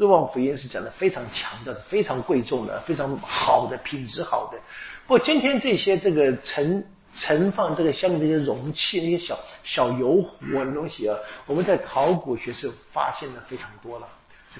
[0.00, 4.58] 若望福音》是讲的非常强调的、非常贵重的、非常好的品质好的。
[5.06, 6.82] 不过今天这些这个盛
[7.14, 14.08] 盛放这个香的这些容器、那些小小油壶的东西啊，我们在考古学是发现的非常多了。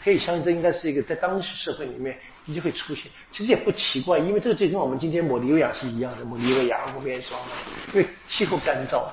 [0.05, 2.17] 可以相信，这应该是一个在当时社会里面
[2.47, 3.11] 的确会出现。
[3.33, 7.41] 其实也不奇怪，因为这个就跟我们今天抹尼维雅是一样的，抹尼维雅抹面霜，
[7.95, 9.05] 因为气候干燥，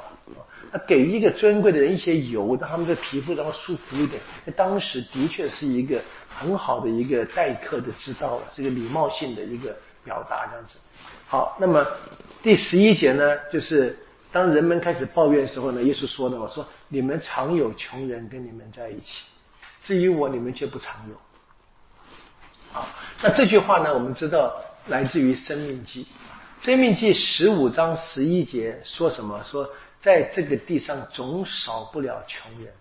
[0.88, 10.78] 给一个尊贵的人一些油，让他们的皮肤然后舒服一点，在当时的确是一个很好的一个待客的之道了，是一个礼貌性的一个表达这样子。
[11.28, 11.86] 好，那么
[12.42, 13.98] 第十一节呢，就是
[14.32, 19.24] 当人们开始抱怨的时候呢，耶稣说的，我说你们常有穷人跟你们在一起。
[19.84, 21.16] 至于我，你们却不常有。
[22.74, 22.88] 好，
[23.22, 23.94] 那这句话呢？
[23.94, 24.54] 我们知道
[24.88, 26.04] 来自于《生命记》，
[26.66, 29.42] 《生命记》十五章十一节说什么？
[29.46, 29.70] 说
[30.00, 32.72] 在这个地上总少不了穷人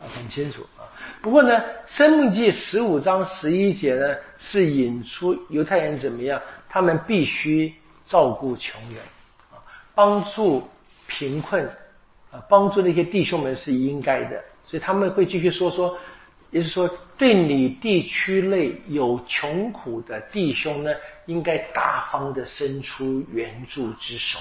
[0.00, 0.84] 啊，很清楚啊。
[1.22, 6.40] 不过呢，《生命记》十五章十一节呢，是引出犹太人怎么样？
[6.68, 7.74] 他们必须
[8.04, 9.02] 照顾穷人
[9.50, 9.56] 啊，
[9.94, 10.68] 帮助
[11.06, 11.66] 贫困
[12.30, 14.42] 啊，帮助那些弟兄们是应该的。
[14.64, 15.96] 所以他们会继续说说，
[16.50, 20.90] 也就是说，对你地区内有穷苦的弟兄呢，
[21.26, 24.38] 应该大方的伸出援助之手。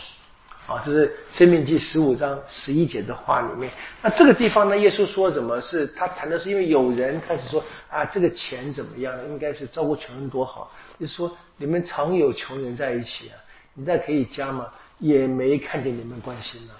[0.68, 3.72] 啊，这是《生命记》十五章十一节的话里面。
[4.01, 9.13] 那这个地方呢，耶稣说什么是他谈的是，因为有人开始说啊，这个钱怎么样？
[9.30, 10.72] 应该是照顾穷人多好。
[10.99, 13.38] 就说你们常有穷人在一起啊，
[13.76, 14.68] 你再可以加吗？
[14.97, 16.74] 也没看见你们关心呢。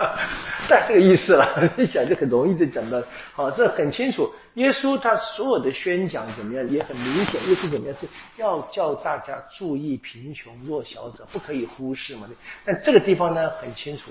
[0.68, 3.02] 带这个意思了， 一讲就很容易的讲到，
[3.34, 4.32] 好，这很清楚。
[4.54, 7.34] 耶稣他所有的宣讲怎么样，也很明显。
[7.48, 12.28] 耶稣怎么样是要叫大家注意贫穷弱小者，不可以忽视嘛。
[12.64, 14.10] 但这个地方呢很清楚，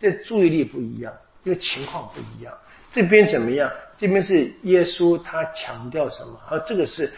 [0.00, 1.12] 这注意力不一样，
[1.44, 2.52] 因为情况不一样。
[2.92, 3.70] 这边怎么样？
[3.96, 6.40] 这边是耶稣他强调什么？
[6.48, 7.12] 啊，这个是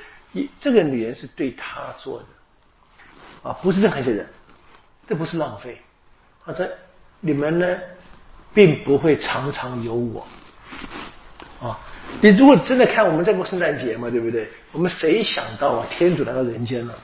[0.59, 4.27] 这个女人是对他做的，啊，不是任何一些人，
[5.07, 5.81] 这不是浪费。
[6.45, 6.67] 他说
[7.21, 7.79] 你们呢？
[8.53, 10.27] 并不会常常有我
[11.61, 11.79] 啊！
[12.21, 14.49] 你如果真的看我们在过圣诞节嘛，对不对？
[14.73, 16.95] 我们谁想到啊，天主来到人间了，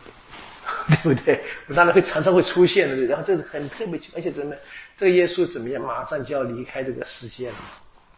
[1.03, 1.41] 对不对？
[1.69, 2.97] 我当然会常常会出现的。
[3.07, 4.55] 然后这是很特别，而且怎么，
[4.97, 5.83] 这个耶稣怎么样？
[5.83, 7.57] 马上就要离开这个世界了，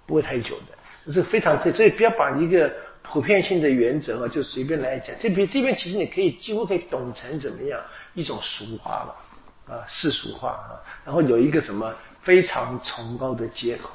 [0.07, 0.79] 不会太久的。
[1.07, 2.73] 这是非常特，所以不要把一个
[3.03, 5.15] 普遍性的原则啊，就随便来讲。
[5.21, 7.81] 这边这边其实你可以几乎可以懂成怎么样
[8.15, 10.81] 一种俗话了啊，世俗化啊。
[11.05, 11.95] 然后有一个什么
[12.29, 13.89] 非常崇高的借口，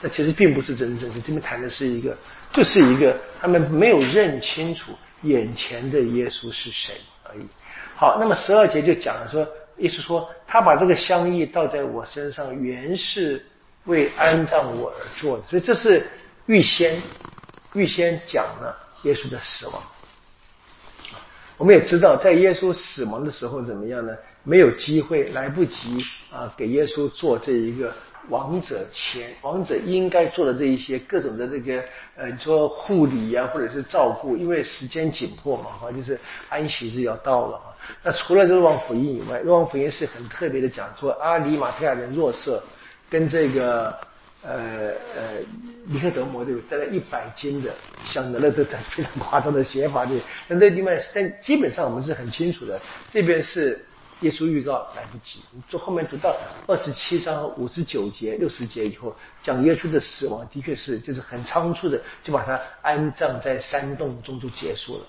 [0.00, 1.20] 那其实并不是真正的。
[1.20, 2.16] 这边谈的是一个，
[2.52, 6.94] 就是一个他们没有认清楚眼前的耶稣是谁
[7.24, 7.44] 而已。
[7.96, 9.44] 好，那么十二节就讲了说，
[9.76, 13.44] 意思说他把这个香液倒在我身上，原是
[13.86, 16.06] 为安葬我而做的，所以这是
[16.46, 17.02] 预先。
[17.72, 18.72] 预先讲了
[19.02, 19.82] 耶稣的死亡，
[21.56, 24.12] 我们也知道，在耶稣死亡的时候怎么样呢？
[24.42, 27.92] 没有机会，来不及啊，给耶稣做这一个
[28.28, 31.82] 王者前王者应该做的这一些各种的这个
[32.16, 37.74] 呃，你说护理呀，或者是照顾，因为时间紧迫嘛，哈，就是安息日要到了哈。
[38.02, 42.62] 那除了这个望福音以外，望福音是很特别的讲说，阿里马特亚人若瑟
[43.08, 43.96] 跟这个。
[44.46, 45.40] 呃呃，
[45.86, 46.84] 尼克德摩对带了？
[46.86, 47.72] 一百斤的
[48.04, 50.20] 像，那这非常夸张的写法对。
[50.48, 52.78] 那那地方，但基本上我们是很清楚的。
[53.10, 53.82] 这边是
[54.20, 56.36] 耶稣预告来不及，你从后面读到
[56.66, 65.04] 二十七章五十九节、六十节以后，讲耶稣的死亡，的确是就是很仓促的，就把他安葬在山洞中就结束了。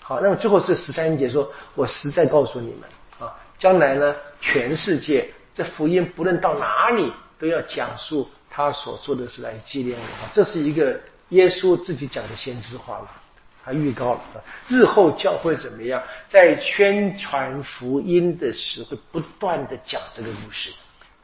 [0.00, 8.26] 好，那么最后是十三节说：“我实在告诉你们啊，将来呢，全世界这福音不论到哪里，都要讲述。”
[8.58, 13.08] 他所做的是来纪念我，这是一个耶稣自己讲的先知话了，
[13.64, 14.20] 他预告了
[14.66, 20.70] 日后教会怎么样，在宣传福音的时候，不断的讲这个故事。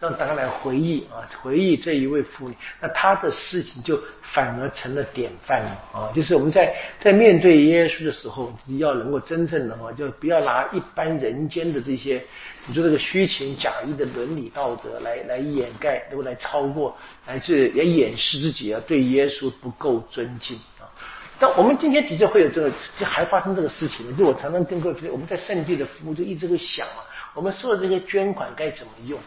[0.01, 6.13] 让大家来回忆啊，回忆这一位妇女，那她的事情就反而成了典范了啊！
[6.15, 12.23] 就是我们在在面对耶稣的时候，要能够真正的话，就不要拿一般人间的这些，
[12.67, 20.91] 你说这个虚情假意的伦理道德来来掩盖，能够来超过，来去来掩饰自己啊对耶稣不够尊敬啊！
[21.39, 24.15] 但我们今天的确会有这个，就还发生这个事情。
[24.17, 29.19] 就我常常跟各位，我们在圣地的服务就一直会想啊，我们收的这些捐款该怎么用？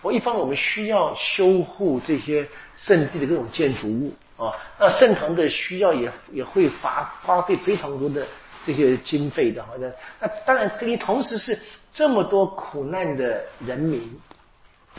[0.00, 2.46] 我一方我们需要修护这些
[2.76, 8.24] 圣地的各种建筑物啊，那圣堂的需要也也会花花费非常多的
[8.64, 9.90] 这些经费的，好像
[10.20, 11.58] 那当然这里同时是
[11.92, 14.08] 这么多苦难的人民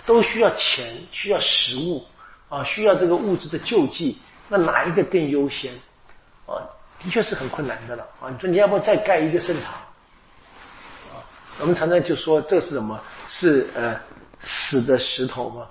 [0.05, 2.05] 都需要钱，需要食物
[2.49, 4.17] 啊，需要这个物质的救济，
[4.49, 5.71] 那哪一个更优先
[6.45, 6.59] 啊？
[7.01, 8.29] 的确是很困难的了啊！
[8.29, 9.73] 你说你要不再盖一个圣堂
[11.13, 11.23] 啊？
[11.61, 12.99] 我们常常就说这是什么？
[13.29, 13.97] 是呃。
[14.41, 15.67] 死的石头嘛，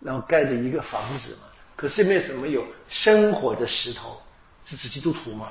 [0.00, 4.16] 然后盖的一个房子嘛，可是为什么有生活的石头？
[4.64, 5.48] 是指基督徒嘛？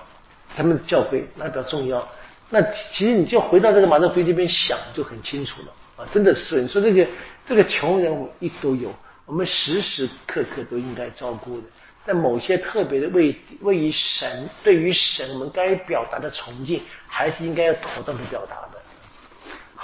[0.56, 2.08] 他们的教会那比较重要。
[2.50, 6.08] 那其实你就回到这个马德飞这边想就很清楚了啊！
[6.14, 7.08] 真的是你说这个
[7.46, 8.94] 这个穷人我一直都有，
[9.26, 11.68] 我们时时刻刻都应该照顾的。
[12.06, 18.75] 但某些特别的为位于神对于神我们该表达的崇敬，还是应该要妥当的表达的。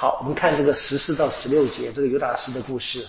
[0.01, 3.05] 好，我们看这个十四到十六节，这个犹达斯的故事。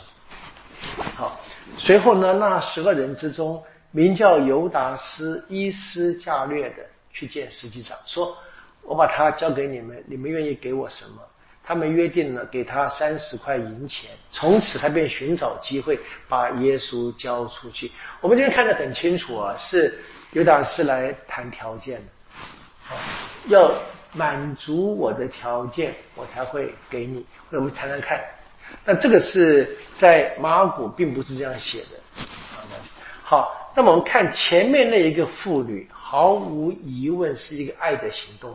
[1.16, 1.40] 好，
[1.78, 8.36] 随后呢，那十个人之中，名叫犹达斯伊斯加略的去见司机长，说
[8.84, 11.22] ：“我把他交给你们，你们愿意给我什么？”
[11.64, 14.10] 他们约定了给他三十块银钱。
[14.30, 17.90] 从此他便寻找机会把耶稣交出去。
[18.20, 19.98] 我们今天看得很清楚啊，是
[20.32, 22.96] 犹达斯来谈条件的，
[23.48, 23.72] 要。
[24.12, 27.24] 满足我的条件，我才会给你。
[27.50, 28.20] 我们谈谈看。
[28.84, 31.98] 那这个是在马古并不是这样写的。
[33.22, 38.54] 好，那么我们看前面那一个妇女，毫无疑问是一个爱的行动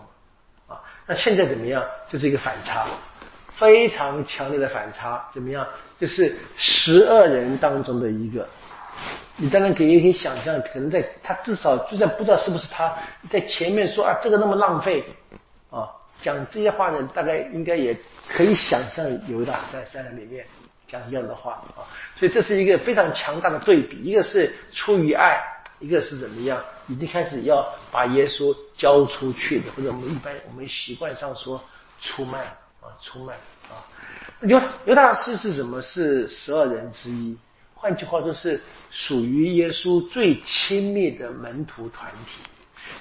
[0.68, 0.82] 啊。
[1.06, 1.84] 那现在怎么样？
[2.10, 2.88] 就是一个反差，
[3.56, 5.28] 非常强烈的反差。
[5.34, 5.66] 怎么样？
[6.00, 8.48] 就是十二人当中的一个。
[9.36, 12.92] 你当然可以可以想象，可能在他至少就算不知道是不是他
[13.30, 15.04] 在前面说啊，这个那么浪费。
[16.18, 17.98] 啊，讲这些话呢，大概应该也
[18.28, 20.46] 可以想象犹大在山里面
[20.88, 21.86] 讲一样的话啊，
[22.18, 25.42] 所以这是一个非常强大的对比，一个是出于爱，
[25.80, 31.62] 一个是怎么样，已经开始要把耶稣交出去的，或者我们一般我们习惯上说
[32.02, 32.40] 出卖
[32.82, 33.34] 啊，出卖
[33.70, 33.84] 啊。
[34.42, 35.82] 犹犹大师是什么？
[35.82, 37.38] 是十二人之一，
[37.74, 38.62] 换句话说，是
[38.92, 42.42] 属于耶稣最亲密的门徒团体。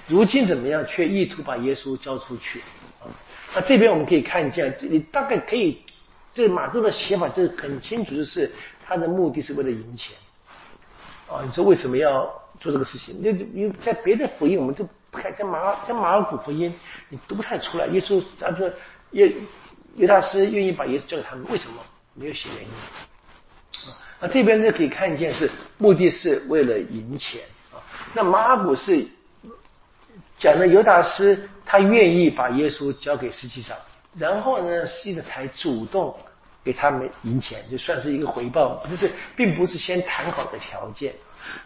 [0.07, 0.85] 如今怎么样？
[0.87, 2.59] 却意图把耶稣交出去
[3.01, 3.11] 啊！
[3.53, 5.81] 那这边我们可以看见，这里大概可以，
[6.33, 8.49] 这马克的写法就是很清楚的是，
[8.85, 10.15] 他的目的是为了赢钱
[11.29, 11.43] 啊！
[11.45, 12.23] 你说为什么要
[12.57, 13.19] 做这个事情？
[13.21, 16.73] 那因为在别的福音我们都不看，在马在马尔谷福音
[17.09, 17.85] 你读不太出来。
[17.87, 18.71] 耶稣他说
[19.11, 19.29] 耶
[19.97, 21.81] 耶大师愿意把耶稣交给他们，为什么
[22.13, 23.91] 没有写原因啊？
[24.21, 27.41] 那这边呢可以看见是目的是为了赢钱
[27.73, 27.83] 啊！
[28.13, 29.05] 那马尔谷是。
[30.39, 33.75] 讲的犹大斯他愿意把耶稣交给司机长，
[34.15, 36.15] 然后呢，司机才主动
[36.63, 41.13] 给他们赢钱，就算是一个回报，不是，并不是先谈好的条件。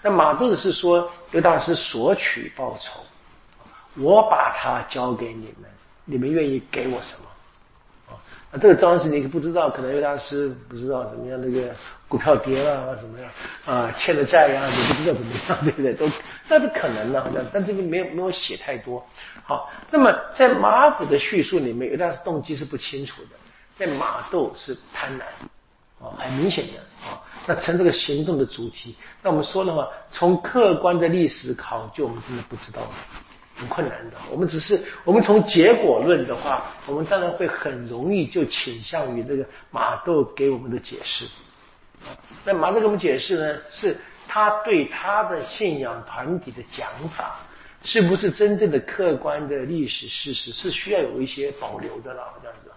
[0.01, 3.01] 那马杜是说犹大斯索取报酬，
[3.97, 5.69] 我把他交给你们，
[6.05, 7.25] 你们愿意给我什么？
[8.51, 11.73] 啊，这个当时你不知道，可能有大师不知道怎么样，那个
[12.07, 13.29] 股票跌了啊，怎么样
[13.65, 15.93] 啊，欠了债呀，你不知道怎么样， 对不对？
[15.93, 16.09] 都
[16.49, 19.05] 那是可能的，但但这个没有没有写太多。
[19.43, 23.29] 好，那么在马虎的叙述里面，有大师动机是不清楚的，
[23.77, 25.23] 在马窦是贪婪，
[26.03, 27.21] 啊，很明显的啊。
[27.47, 32.81] 那成这个行动的主题，那我们说的话，从客观的历史考究，我们真的不知道。
[33.61, 41.27] 很困难的，我们只是我们从结果论的话，我们当然会很容易就倾向于那个马窦给我们的解释。
[42.43, 43.95] 那马窦给我们解释呢，是
[44.27, 47.39] 他对他的信仰团体的讲法，
[47.83, 52.71] 是不是真正的客观的历史事实，是需要有一些保留的了，这样子。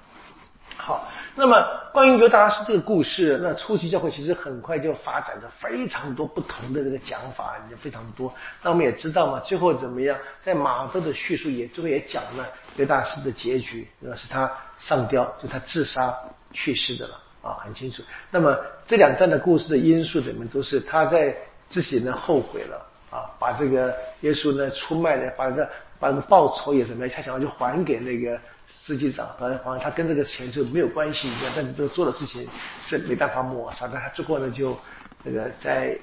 [0.76, 8.34] 好，那么关于犹大斯这个故事，那初期教会其实很快就发展着非常多不同的这个讲法，也非常多。
[8.60, 12.46] 那我们也知道嘛，最后怎么样，在马窦的叙述也最后也讲了
[12.76, 16.14] 犹大斯的结局，那是他上吊，就他自杀
[16.52, 18.02] 去世的了啊，很清楚。
[18.30, 18.54] 那么
[18.86, 21.34] 这两段的故事的因素怎么都是他在
[21.68, 25.66] 自己呢后悔了啊，把这个耶稣呢出卖了，把这
[25.98, 28.38] 把这个报酬也怎么样，他想要去还给那个。
[28.66, 32.46] 司机长，好像他跟这个钱就没有关系一样，但是这个做的事情
[32.86, 33.98] 是没办法抹杀的。
[33.98, 34.76] 他最后呢，就
[35.24, 35.96] 这个在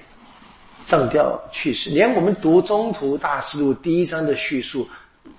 [0.86, 1.90] 上吊去世。
[1.90, 4.88] 连我们读《中途大师录》第一章的叙述，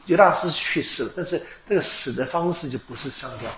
[0.05, 3.49] 尤大师去世了，但是这个死的方式就不是上吊，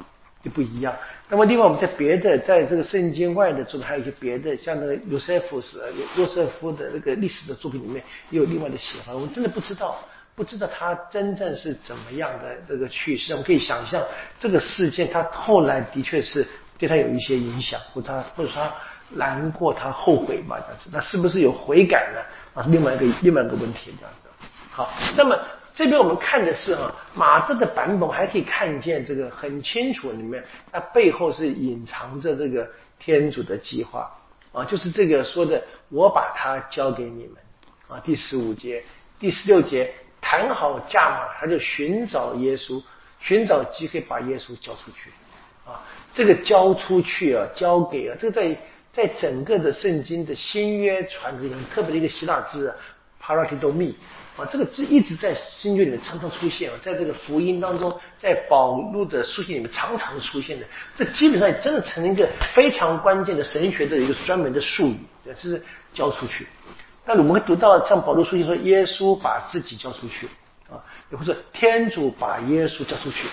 [0.43, 0.93] 就不一样。
[1.29, 5.77] 那么另外我们在别的，在这个圣经外的作品，还有一些别的，像那个约瑟夫是
[6.15, 9.99] 约瑟夫的那个历史的作品里面，也有另外的写法，我们真的不知道。
[10.35, 14.03] 不知道他真正是怎么样的这个去世，我们可以想象
[14.37, 16.45] 这个事件，他后来的确是
[16.77, 18.73] 对他有一些影响，或他或者说他
[19.11, 22.19] 难过，他后悔嘛这样子，那是不是有悔改呢？
[22.61, 24.27] 啊，另外一个另外一个问题这样子。
[24.71, 25.39] 好，那么
[25.73, 32.69] 这边我们看的是啊，马特的版本还可以看见这个很清楚，里面它背后是隐藏着这个
[32.99, 34.11] 天主的计划
[34.51, 37.35] 啊，就是这个说的，我把它交给你们
[37.87, 38.83] 啊，第十五节、
[39.17, 39.93] 第十六节。
[40.27, 42.81] 谈好价码，他就寻找耶稣，
[43.21, 45.11] 寻找机会把耶稣交出去。
[45.63, 48.57] 啊，这个交出去啊，交给啊，这个在
[48.91, 52.73] 在整个的圣经的新约传里面，特别的一个希腊字
[53.23, 53.93] “parakidomi”
[54.35, 60.65] 啊，这个字一直在新约里面常常出现啊，在这个福音当中，在保禄的书信里面常常出现的，
[60.97, 65.63] 这基本上真的成了一个非常关键的神学的一个专门的术语，就是
[65.93, 66.47] 交出去。
[67.05, 70.27] 那我们会读到像保罗书信说，耶稣把自己交出去
[70.69, 70.81] 啊，
[71.11, 73.27] 也或者天主把耶稣交出去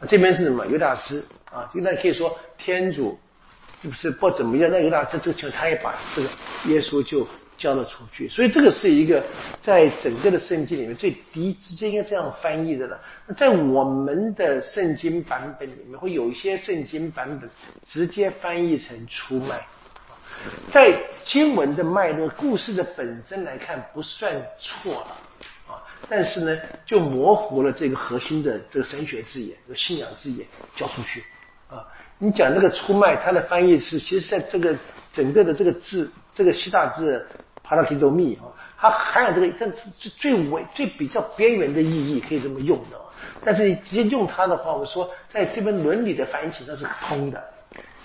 [0.00, 0.08] 啊。
[0.08, 0.66] 这边是什么？
[0.66, 1.22] 犹大师
[1.52, 3.18] 啊，就那可以说天主
[3.82, 4.70] 是不是不怎么样？
[4.70, 6.28] 那犹大师这个情况，他也把这个
[6.66, 7.26] 耶稣就
[7.58, 8.28] 交了出去。
[8.30, 9.22] 所以这个是一个
[9.60, 12.98] 在整个的圣经里面最低直接应该这样翻译的了。
[13.26, 17.50] 那在我们的圣经版本里面，会有一些圣经版本
[17.84, 19.66] 直接翻译成出卖。
[20.70, 20.92] 在
[21.24, 25.16] 经文的脉络、故事的本身来看，不算错了
[25.66, 25.82] 啊。
[26.08, 31.22] 但是呢，就模糊了这个核心的这个神学字眼、这个信仰字眼交出去
[31.68, 31.84] 啊。
[32.18, 34.74] 你讲这个出卖，它的翻译是，其实在这个
[35.12, 37.26] 整个的这个字，这个希腊字
[37.62, 42.98] p a r a k i d o m i 啊，它含有这个这最最尾、最比较边缘的意义，可以这么用的。
[43.44, 47.42] 但是你直接用它的话，我说在这边伦理的翻译实际上是通的。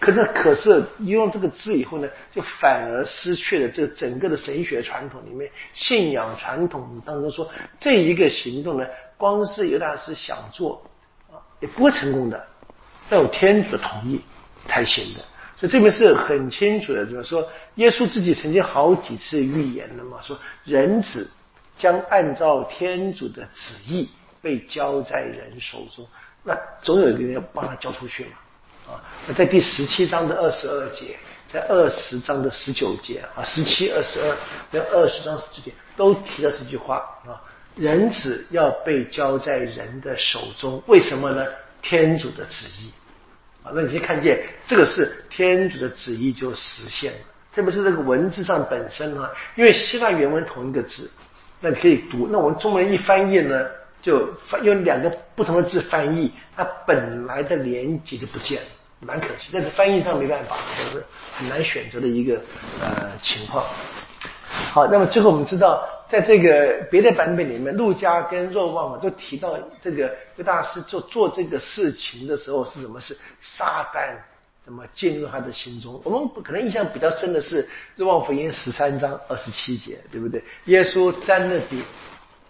[0.03, 7.49] 可是，可是用这个字以后呢，就反而失去了这整个的神学传统里面信仰传统当中说
[7.79, 8.85] 这一个行动呢，
[9.15, 10.83] 光是犹大师想做
[11.31, 12.45] 啊，也不会成功的，
[13.09, 14.19] 要有天主的同意
[14.67, 15.21] 才行的。
[15.57, 21.31] 所以这边是很清楚的，就是说，耶稣自己曾经好几次预言了嘛，说人子
[21.77, 24.09] 将按照天主的旨意
[24.41, 26.05] 被交在人手中，
[26.43, 28.31] 那总有一个人要帮他交出去嘛。
[28.87, 31.15] 啊，那在第十七章的二十二节，
[31.51, 34.35] 在二十章的十九节啊，十七、二十二
[34.71, 37.39] 跟二十章十九节都提到这句话啊，
[37.75, 41.45] 人子要被交在人的手中，为什么呢？
[41.81, 42.91] 天主的旨意
[43.63, 47.19] 啊，那你可以看见这个是天主的旨意就实现了，
[47.53, 51.09] 特别是这个文字上本身啊，因为希腊原文同一个字，
[51.61, 53.65] 那你可以读，那我们中文一翻译呢？
[54.03, 54.29] 就
[54.61, 58.67] 用两个不同的字翻译，它本来的连接就不见了，
[58.99, 59.49] 蛮可惜。
[59.51, 61.03] 但是翻译上没办法，就是
[61.35, 62.39] 很难选择的一个
[62.81, 63.65] 呃情况。
[64.71, 72.99] 好，那么最后我们知道，在这个别的版本里面，路家跟若望啊都提到这个犹大师做做这个事情的时候是什么？
[72.99, 74.15] 是撒旦
[74.63, 75.99] 怎么进入他的心中？
[76.03, 77.63] 我们可能印象比较深的是
[77.95, 80.43] 《若望福音》十三章二十七节，对不对？
[80.65, 81.83] 耶稣沾了饼，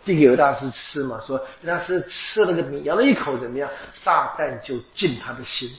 [0.06, 3.70] 递给犹大师吃嘛，说犹大师吃了个饼，咬了一口，怎么样？
[3.94, 5.70] 撒旦就进他的心。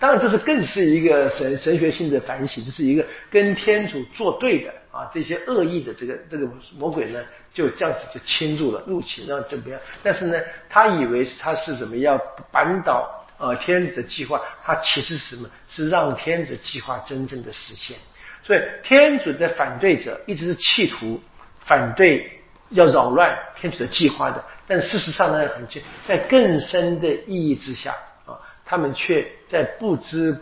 [0.00, 9.80] 当然，这是更是一个神神学性的反省，这是一个跟天主作对的啊，这些恶意的这个这个魔鬼呢，就这样子就侵入了入侵，让怎么样？
[10.02, 12.20] 但是呢，他以为他是怎么样
[12.50, 13.08] 扳倒
[13.38, 15.48] 呃天主的计划，他其实什么？
[15.68, 17.96] 是让天主计划真正的实现。
[18.42, 21.18] 所以天主的反对者一直是企图
[21.64, 22.30] 反对
[22.70, 25.66] 要扰乱天主的计划的，但事实上呢，很
[26.06, 27.94] 在更深的意义之下
[28.26, 28.38] 啊。
[28.64, 30.36] 他们却在不知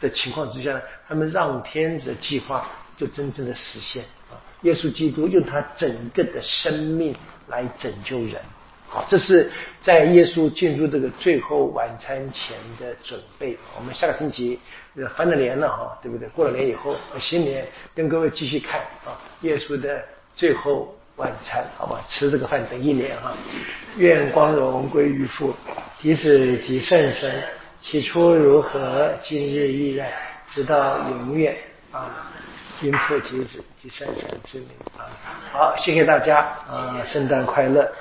[0.00, 4.34] 的情况之下呢，他们让天主的计划就真正的实现啊！
[4.62, 7.14] 耶稣基督用他整个的生命
[7.48, 8.34] 来拯救人，
[8.88, 9.50] 好，这是
[9.80, 13.56] 在耶稣进入这个最后晚餐前的准备。
[13.76, 14.58] 我们下个星期
[15.16, 16.28] 翻了年了哈，对不对？
[16.30, 20.04] 过了年以后，新年跟各位继续看啊，耶稣的
[20.34, 22.00] 最后晚餐，好吧？
[22.08, 23.32] 吃这个饭等一年哈。
[23.96, 25.54] 愿光荣归于父，
[25.94, 27.42] 及子及圣神。
[27.80, 30.08] 起初如何，今日依然，
[30.50, 31.56] 直到永远
[31.90, 32.30] 啊！
[32.80, 35.10] 君父及子及圣神之名啊！
[35.52, 36.38] 好，谢谢大家
[36.68, 37.02] 啊！
[37.04, 37.92] 圣诞快乐！